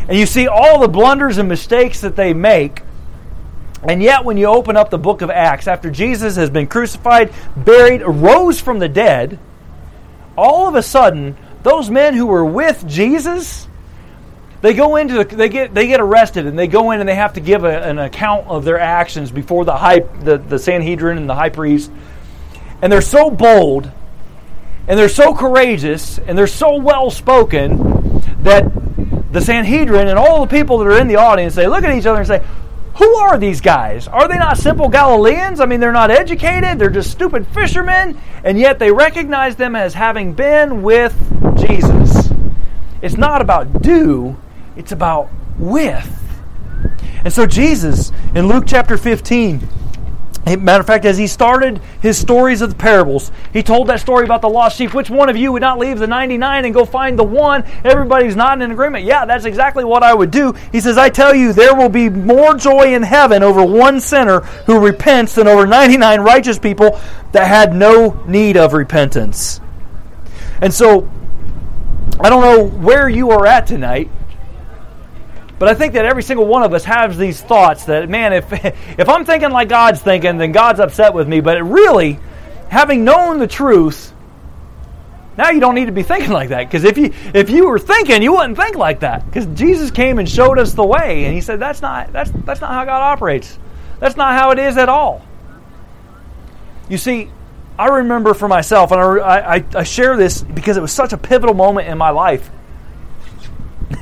And 0.08 0.18
you 0.18 0.26
see 0.26 0.48
all 0.48 0.80
the 0.80 0.88
blunders 0.88 1.38
and 1.38 1.50
mistakes 1.50 2.02
that 2.02 2.16
they 2.16 2.34
make. 2.34 2.82
And 3.84 4.02
yet, 4.02 4.26
when 4.26 4.38
you 4.38 4.48
open 4.48 4.78
up 4.78 4.90
the 4.90 4.98
book 4.98 5.22
of 5.22 5.30
Acts, 5.30 5.68
after 5.68 5.92
Jesus 5.92 6.36
has 6.38 6.50
been 6.50 6.68
crucified, 6.68 7.34
buried, 7.56 8.02
rose 8.02 8.60
from 8.60 8.80
the 8.80 8.90
dead, 8.90 9.38
all 10.38 10.68
of 10.68 10.76
a 10.76 10.82
sudden, 10.82 11.38
those 11.64 11.90
men 11.90 12.14
who 12.14 12.26
were 12.26 12.46
with 12.46 12.88
Jesus, 12.88 13.68
they 14.62 14.74
go 14.74 14.96
into 14.96 15.24
the, 15.24 15.36
they 15.36 15.50
get 15.50 15.74
they 15.74 15.88
get 15.88 16.02
arrested 16.02 16.46
and 16.48 16.58
they 16.58 16.68
go 16.68 16.92
in 16.92 17.00
and 17.00 17.08
they 17.08 17.16
have 17.16 17.34
to 17.34 17.40
give 17.40 17.64
a, 17.64 17.82
an 17.82 18.00
account 18.00 18.48
of 18.48 18.66
their 18.66 18.80
actions 18.80 19.32
before 19.32 19.66
the 19.66 19.76
high 19.76 20.00
the, 20.00 20.38
the 20.38 20.58
Sanhedrin 20.58 21.18
and 21.18 21.30
the 21.30 21.36
high 21.36 21.50
priest. 21.50 21.92
And 22.82 22.92
they're 22.92 23.02
so 23.02 23.30
bold 23.30 23.92
and 24.88 25.00
they're 25.00 25.10
so 25.10 25.34
courageous 25.34 26.20
and 26.20 26.38
they're 26.38 26.48
so 26.48 26.78
well 26.78 27.12
spoken 27.12 28.22
that 28.44 28.72
the 29.32 29.42
Sanhedrin 29.42 30.08
and 30.08 30.18
all 30.18 30.46
the 30.46 30.50
people 30.50 30.80
that 30.80 30.88
are 30.88 31.00
in 31.00 31.08
the 31.08 31.18
audience 31.18 31.56
they 31.56 31.68
look 31.68 31.84
at 31.84 31.96
each 31.96 32.06
other 32.06 32.20
and 32.20 32.28
say, 32.28 32.44
who 32.98 33.16
are 33.16 33.38
these 33.38 33.62
guys? 33.62 34.08
Are 34.08 34.28
they 34.28 34.38
not 34.38 34.58
simple 34.58 34.88
Galileans? 34.88 35.60
I 35.60 35.66
mean, 35.66 35.80
they're 35.80 35.92
not 35.92 36.12
educated, 36.12 36.80
they're 36.80 36.90
just 36.90 37.12
stupid 37.12 37.46
fishermen, 37.48 38.20
and 38.44 38.58
yet 38.58 38.80
they 38.80 38.92
recognize 38.92 39.56
them 39.58 39.76
as 39.76 39.94
having 39.94 40.34
been 40.34 40.82
with 40.82 41.14
Jesus. 41.58 42.30
It's 43.02 43.18
not 43.18 43.42
about 43.42 43.82
do, 43.82 44.38
it's 44.78 44.92
about 44.92 45.30
with. 45.60 46.10
And 47.24 47.34
so, 47.34 47.46
Jesus, 47.46 48.12
in 48.34 48.48
Luke 48.48 48.66
chapter 48.68 48.98
15, 48.98 49.68
Matter 50.46 50.82
of 50.82 50.86
fact, 50.86 51.06
as 51.06 51.18
he 51.18 51.26
started 51.26 51.82
his 52.02 52.20
stories 52.20 52.62
of 52.62 52.70
the 52.70 52.76
parables, 52.76 53.32
he 53.52 53.64
told 53.64 53.88
that 53.88 54.00
story 54.00 54.26
about 54.26 54.42
the 54.42 54.50
lost 54.50 54.78
sheep. 54.78 54.94
Which 54.94 55.10
one 55.10 55.28
of 55.28 55.36
you 55.36 55.52
would 55.52 55.62
not 55.62 55.80
leave 55.80 55.98
the 55.98 56.06
99 56.06 56.66
and 56.66 56.74
go 56.74 56.86
find 56.86 57.18
the 57.18 57.24
one? 57.24 57.64
Everybody's 57.84 58.36
not 58.36 58.62
in 58.62 58.70
agreement. 58.70 59.06
Yeah, 59.06 59.26
that's 59.26 59.46
exactly 59.46 59.84
what 59.84 60.04
I 60.04 60.14
would 60.14 60.30
do. 60.30 60.54
He 60.72 60.80
says, 60.82 61.00
I 61.00 61.10
tell 61.10 61.34
you, 61.34 61.52
there 61.52 61.74
will 61.74 61.90
be 61.90 62.10
more 62.10 62.54
joy 62.54 62.94
in 62.94 63.02
heaven 63.02 63.42
over 63.42 63.66
one 63.66 64.00
sinner 64.00 64.42
who 64.68 64.80
repents 64.80 65.34
than 65.34 65.48
over 65.48 65.66
99 65.66 66.22
righteous 66.22 66.60
people 66.60 67.00
that 67.32 67.48
had 67.48 67.74
no 67.74 68.24
need 68.28 68.56
of 68.56 68.74
repentance. 68.74 69.60
And 70.62 70.72
so, 70.72 71.10
I 72.20 72.30
don't 72.30 72.42
know 72.42 72.64
where 72.64 73.10
you 73.10 73.32
are 73.32 73.48
at 73.48 73.66
tonight. 73.66 74.12
But 75.58 75.70
I 75.70 75.74
think 75.74 75.94
that 75.94 76.06
every 76.06 76.24
single 76.24 76.46
one 76.46 76.64
of 76.64 76.74
us 76.74 76.84
has 76.84 77.18
these 77.18 77.42
thoughts 77.42 77.86
that, 77.86 78.10
man, 78.10 78.34
if, 78.34 78.52
if 79.00 79.08
I'm 79.08 79.26
thinking 79.26 79.52
like 79.52 79.70
God's 79.70 80.02
thinking, 80.02 80.38
then 80.38 80.52
God's 80.52 80.80
upset 80.80 81.14
with 81.14 81.28
me. 81.28 81.40
But 81.40 81.64
really, 81.64 82.20
having 82.70 83.06
known 83.06 83.40
the 83.40 83.48
truth, 83.48 84.14
now 85.38 85.50
you 85.50 85.60
don't 85.60 85.76
need 85.76 85.86
to 85.86 85.92
be 85.92 86.04
thinking 86.14 86.32
like 86.32 86.50
that. 86.50 86.66
Because 86.66 86.84
if 86.84 86.98
you, 86.98 87.14
if 87.34 87.50
you 87.50 87.68
were 87.68 87.80
thinking, 87.80 88.22
you 88.22 88.34
wouldn't 88.34 88.58
think 88.58 88.76
like 88.76 89.00
that. 89.02 89.26
Because 89.26 89.46
Jesus 89.48 89.92
came 89.92 90.20
and 90.20 90.30
showed 90.30 90.60
us 90.60 90.74
the 90.74 90.86
way. 90.86 91.26
And 91.26 91.34
he 91.34 91.42
said, 91.42 91.60
that's 91.60 91.82
not, 91.82 92.12
that's, 92.12 92.32
that's 92.32 92.62
not 92.62 92.72
how 92.72 92.84
God 92.84 93.02
operates. 93.02 93.58
That's 94.00 94.18
not 94.18 94.38
how 94.38 94.52
it 94.52 94.60
is 94.60 94.78
at 94.78 94.90
all. 94.90 95.26
You 96.90 96.98
see, 96.98 97.32
I 97.80 97.88
remember 97.88 98.34
for 98.34 98.48
myself, 98.48 98.92
and 98.92 99.02
I, 99.02 99.56
I, 99.56 99.66
I 99.76 99.84
share 99.84 100.16
this 100.18 100.42
because 100.42 100.78
it 100.78 100.82
was 100.82 100.92
such 100.92 101.14
a 101.14 101.18
pivotal 101.18 101.56
moment 101.56 101.88
in 101.88 101.98
my 101.98 102.10
life. 102.12 102.50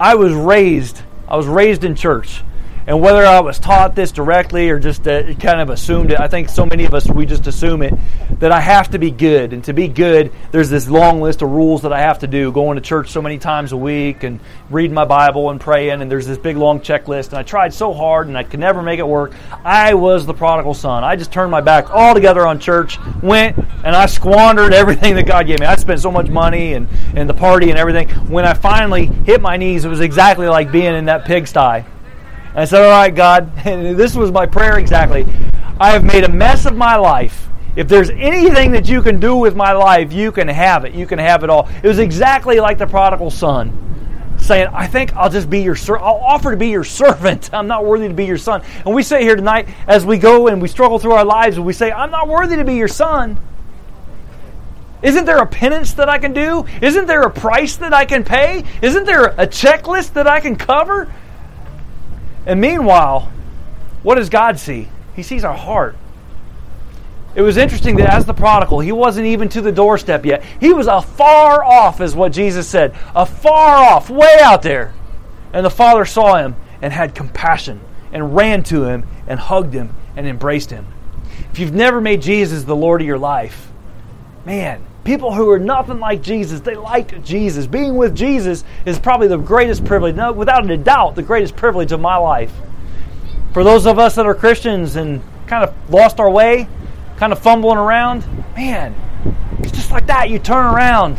I 0.00 0.14
was 0.14 0.32
raised, 0.32 1.02
I 1.26 1.36
was 1.36 1.46
raised 1.46 1.82
in 1.82 1.96
church. 1.96 2.42
And 2.88 3.02
whether 3.02 3.26
I 3.26 3.40
was 3.40 3.58
taught 3.58 3.94
this 3.94 4.12
directly 4.12 4.70
or 4.70 4.78
just 4.78 5.06
uh, 5.06 5.34
kind 5.34 5.60
of 5.60 5.68
assumed 5.68 6.10
it, 6.10 6.18
I 6.18 6.26
think 6.26 6.48
so 6.48 6.64
many 6.64 6.86
of 6.86 6.94
us, 6.94 7.06
we 7.06 7.26
just 7.26 7.46
assume 7.46 7.82
it, 7.82 7.92
that 8.40 8.50
I 8.50 8.60
have 8.60 8.92
to 8.92 8.98
be 8.98 9.10
good. 9.10 9.52
And 9.52 9.62
to 9.64 9.74
be 9.74 9.88
good, 9.88 10.32
there's 10.52 10.70
this 10.70 10.88
long 10.88 11.20
list 11.20 11.42
of 11.42 11.50
rules 11.50 11.82
that 11.82 11.92
I 11.92 12.00
have 12.00 12.20
to 12.20 12.26
do 12.26 12.50
going 12.50 12.76
to 12.76 12.80
church 12.80 13.10
so 13.10 13.20
many 13.20 13.36
times 13.36 13.72
a 13.72 13.76
week 13.76 14.22
and 14.22 14.40
reading 14.70 14.94
my 14.94 15.04
Bible 15.04 15.50
and 15.50 15.60
praying. 15.60 16.00
And 16.00 16.10
there's 16.10 16.26
this 16.26 16.38
big 16.38 16.56
long 16.56 16.80
checklist. 16.80 17.28
And 17.28 17.34
I 17.34 17.42
tried 17.42 17.74
so 17.74 17.92
hard 17.92 18.26
and 18.26 18.38
I 18.38 18.42
could 18.42 18.58
never 18.58 18.80
make 18.80 18.98
it 18.98 19.06
work. 19.06 19.34
I 19.66 19.92
was 19.92 20.24
the 20.24 20.32
prodigal 20.32 20.72
son. 20.72 21.04
I 21.04 21.14
just 21.14 21.30
turned 21.30 21.50
my 21.50 21.60
back 21.60 21.90
altogether 21.90 22.46
on 22.46 22.58
church, 22.58 22.98
went, 23.22 23.58
and 23.84 23.94
I 23.94 24.06
squandered 24.06 24.72
everything 24.72 25.14
that 25.16 25.26
God 25.26 25.46
gave 25.46 25.60
me. 25.60 25.66
I 25.66 25.76
spent 25.76 26.00
so 26.00 26.10
much 26.10 26.28
money 26.28 26.72
and, 26.72 26.88
and 27.14 27.28
the 27.28 27.34
party 27.34 27.68
and 27.68 27.78
everything. 27.78 28.08
When 28.30 28.46
I 28.46 28.54
finally 28.54 29.04
hit 29.04 29.42
my 29.42 29.58
knees, 29.58 29.84
it 29.84 29.88
was 29.88 30.00
exactly 30.00 30.48
like 30.48 30.72
being 30.72 30.94
in 30.94 31.04
that 31.04 31.26
pigsty 31.26 31.84
I 32.54 32.64
said, 32.64 32.82
All 32.82 32.90
right, 32.90 33.14
God, 33.14 33.54
this 33.64 34.14
was 34.14 34.32
my 34.32 34.46
prayer 34.46 34.78
exactly. 34.78 35.26
I 35.80 35.90
have 35.90 36.04
made 36.04 36.24
a 36.24 36.28
mess 36.28 36.66
of 36.66 36.74
my 36.74 36.96
life. 36.96 37.48
If 37.76 37.86
there's 37.86 38.10
anything 38.10 38.72
that 38.72 38.88
you 38.88 39.02
can 39.02 39.20
do 39.20 39.36
with 39.36 39.54
my 39.54 39.72
life, 39.72 40.12
you 40.12 40.32
can 40.32 40.48
have 40.48 40.84
it. 40.84 40.94
You 40.94 41.06
can 41.06 41.18
have 41.18 41.44
it 41.44 41.50
all. 41.50 41.68
It 41.82 41.86
was 41.86 42.00
exactly 42.00 42.58
like 42.58 42.78
the 42.78 42.86
prodigal 42.86 43.30
son 43.30 43.84
saying, 44.40 44.68
I 44.72 44.86
think 44.86 45.14
I'll 45.14 45.30
just 45.30 45.50
be 45.50 45.60
your 45.60 45.76
servant. 45.76 46.04
I'll 46.04 46.16
offer 46.16 46.50
to 46.50 46.56
be 46.56 46.68
your 46.68 46.84
servant. 47.02 47.52
I'm 47.52 47.66
not 47.66 47.84
worthy 47.84 48.08
to 48.08 48.14
be 48.14 48.24
your 48.24 48.38
son. 48.38 48.62
And 48.84 48.94
we 48.94 49.02
sit 49.02 49.20
here 49.20 49.36
tonight 49.36 49.68
as 49.86 50.04
we 50.04 50.18
go 50.18 50.48
and 50.48 50.60
we 50.60 50.68
struggle 50.68 50.98
through 50.98 51.12
our 51.12 51.24
lives 51.24 51.56
and 51.56 51.66
we 51.66 51.72
say, 51.72 51.92
I'm 51.92 52.10
not 52.10 52.28
worthy 52.28 52.56
to 52.56 52.64
be 52.64 52.74
your 52.74 52.88
son. 52.88 53.38
Isn't 55.00 55.26
there 55.26 55.38
a 55.38 55.46
penance 55.46 55.92
that 55.94 56.08
I 56.08 56.18
can 56.18 56.32
do? 56.32 56.66
Isn't 56.82 57.06
there 57.06 57.22
a 57.22 57.30
price 57.30 57.76
that 57.76 57.94
I 57.94 58.04
can 58.04 58.24
pay? 58.24 58.64
Isn't 58.82 59.04
there 59.04 59.26
a 59.26 59.46
checklist 59.46 60.14
that 60.14 60.26
I 60.26 60.40
can 60.40 60.56
cover? 60.56 61.12
And 62.48 62.62
meanwhile, 62.62 63.30
what 64.02 64.14
does 64.14 64.30
God 64.30 64.58
see? 64.58 64.88
He 65.14 65.22
sees 65.22 65.44
our 65.44 65.54
heart. 65.54 65.96
It 67.34 67.42
was 67.42 67.58
interesting 67.58 67.96
that 67.96 68.12
as 68.12 68.24
the 68.24 68.32
prodigal, 68.32 68.80
he 68.80 68.90
wasn't 68.90 69.26
even 69.26 69.50
to 69.50 69.60
the 69.60 69.70
doorstep 69.70 70.24
yet. 70.24 70.42
He 70.58 70.72
was 70.72 70.86
afar 70.86 71.62
off, 71.62 72.00
is 72.00 72.16
what 72.16 72.32
Jesus 72.32 72.66
said. 72.66 72.96
Afar 73.14 73.76
off, 73.76 74.08
way 74.08 74.38
out 74.40 74.62
there. 74.62 74.94
And 75.52 75.64
the 75.64 75.70
father 75.70 76.06
saw 76.06 76.36
him 76.36 76.56
and 76.80 76.90
had 76.92 77.14
compassion 77.14 77.80
and 78.12 78.34
ran 78.34 78.62
to 78.64 78.84
him 78.84 79.06
and 79.26 79.38
hugged 79.38 79.74
him 79.74 79.94
and 80.16 80.26
embraced 80.26 80.70
him. 80.70 80.86
If 81.52 81.58
you've 81.58 81.74
never 81.74 82.00
made 82.00 82.22
Jesus 82.22 82.64
the 82.64 82.74
Lord 82.74 83.02
of 83.02 83.06
your 83.06 83.18
life, 83.18 83.70
man, 84.46 84.82
people 85.08 85.32
who 85.32 85.48
are 85.48 85.58
nothing 85.58 85.98
like 86.00 86.20
Jesus, 86.20 86.60
they 86.60 86.74
liked 86.74 87.24
Jesus. 87.24 87.66
Being 87.66 87.96
with 87.96 88.14
Jesus 88.14 88.62
is 88.84 88.98
probably 88.98 89.26
the 89.26 89.38
greatest 89.38 89.86
privilege, 89.86 90.14
no, 90.14 90.32
without 90.32 90.70
a 90.70 90.76
doubt, 90.76 91.14
the 91.14 91.22
greatest 91.22 91.56
privilege 91.56 91.92
of 91.92 92.00
my 92.00 92.18
life. 92.18 92.52
For 93.54 93.64
those 93.64 93.86
of 93.86 93.98
us 93.98 94.16
that 94.16 94.26
are 94.26 94.34
Christians 94.34 94.96
and 94.96 95.22
kind 95.46 95.64
of 95.64 95.74
lost 95.90 96.20
our 96.20 96.30
way, 96.30 96.68
kind 97.16 97.32
of 97.32 97.38
fumbling 97.38 97.78
around, 97.78 98.26
man, 98.54 98.94
it's 99.60 99.72
just 99.72 99.90
like 99.90 100.06
that. 100.08 100.28
You 100.28 100.38
turn 100.38 100.66
around 100.66 101.16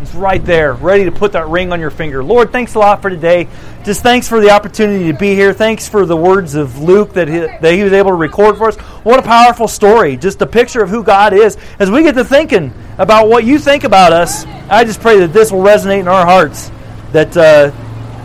it's 0.00 0.14
right 0.14 0.44
there, 0.44 0.74
ready 0.74 1.04
to 1.04 1.12
put 1.12 1.32
that 1.32 1.48
ring 1.48 1.72
on 1.72 1.80
your 1.80 1.90
finger. 1.90 2.22
Lord, 2.22 2.52
thanks 2.52 2.76
a 2.76 2.78
lot 2.78 3.02
for 3.02 3.10
today. 3.10 3.48
Just 3.84 4.02
thanks 4.02 4.28
for 4.28 4.40
the 4.40 4.50
opportunity 4.50 5.10
to 5.10 5.18
be 5.18 5.34
here. 5.34 5.52
Thanks 5.52 5.88
for 5.88 6.06
the 6.06 6.16
words 6.16 6.54
of 6.54 6.78
Luke 6.78 7.14
that 7.14 7.26
he, 7.26 7.40
that 7.40 7.72
he 7.72 7.82
was 7.82 7.92
able 7.92 8.10
to 8.10 8.16
record 8.16 8.58
for 8.58 8.68
us. 8.68 8.76
What 8.76 9.18
a 9.18 9.22
powerful 9.22 9.66
story. 9.66 10.16
Just 10.16 10.40
a 10.40 10.46
picture 10.46 10.82
of 10.82 10.88
who 10.88 11.02
God 11.02 11.32
is. 11.32 11.56
As 11.80 11.90
we 11.90 12.04
get 12.04 12.14
to 12.14 12.24
thinking 12.24 12.72
about 12.96 13.28
what 13.28 13.44
you 13.44 13.58
think 13.58 13.82
about 13.82 14.12
us, 14.12 14.44
I 14.70 14.84
just 14.84 15.00
pray 15.00 15.18
that 15.20 15.32
this 15.32 15.50
will 15.50 15.62
resonate 15.62 16.00
in 16.00 16.08
our 16.08 16.24
hearts, 16.24 16.70
that, 17.10 17.36
uh, 17.36 17.72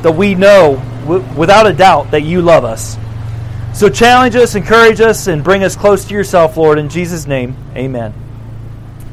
that 0.04 0.12
we 0.12 0.36
know 0.36 0.76
w- 1.06 1.26
without 1.36 1.66
a 1.66 1.74
doubt 1.74 2.12
that 2.12 2.22
you 2.22 2.44
love 2.44 2.66
us. 2.66 2.98
So 3.74 3.90
challenge 3.90 4.36
us, 4.36 4.54
encourage 4.54 5.02
us, 5.02 5.26
and 5.26 5.44
bring 5.44 5.64
us 5.64 5.76
close 5.76 6.06
to 6.06 6.14
yourself, 6.14 6.56
Lord. 6.56 6.78
In 6.78 6.90
Jesus' 6.90 7.26
name, 7.26 7.56
amen. 7.76 8.14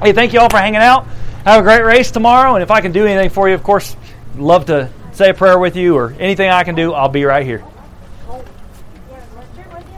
Hey, 0.03 0.13
thank 0.13 0.35
you 0.35 0.41
all 0.41 0.51
for 0.51 0.59
hanging 0.59 0.83
out. 0.83 1.07
Have 1.45 1.61
a 1.61 1.63
great 1.63 1.83
race 1.83 2.11
tomorrow, 2.11 2.55
and 2.55 2.63
if 2.63 2.71
I 2.71 2.83
can 2.83 2.93
do 2.93 3.07
anything 3.07 3.31
for 3.31 3.49
you, 3.49 3.55
of 3.55 3.63
course, 3.63 3.97
love 4.37 4.67
to 4.67 4.91
say 5.13 5.31
a 5.31 5.35
prayer 5.35 5.59
with 5.59 5.75
you 5.75 5.97
or 5.97 6.13
anything 6.19 6.51
I 6.51 6.65
can 6.65 6.75
do, 6.75 6.93
I'll 6.93 7.09
be 7.09 7.25
right 7.25 7.47
here. 7.47 7.65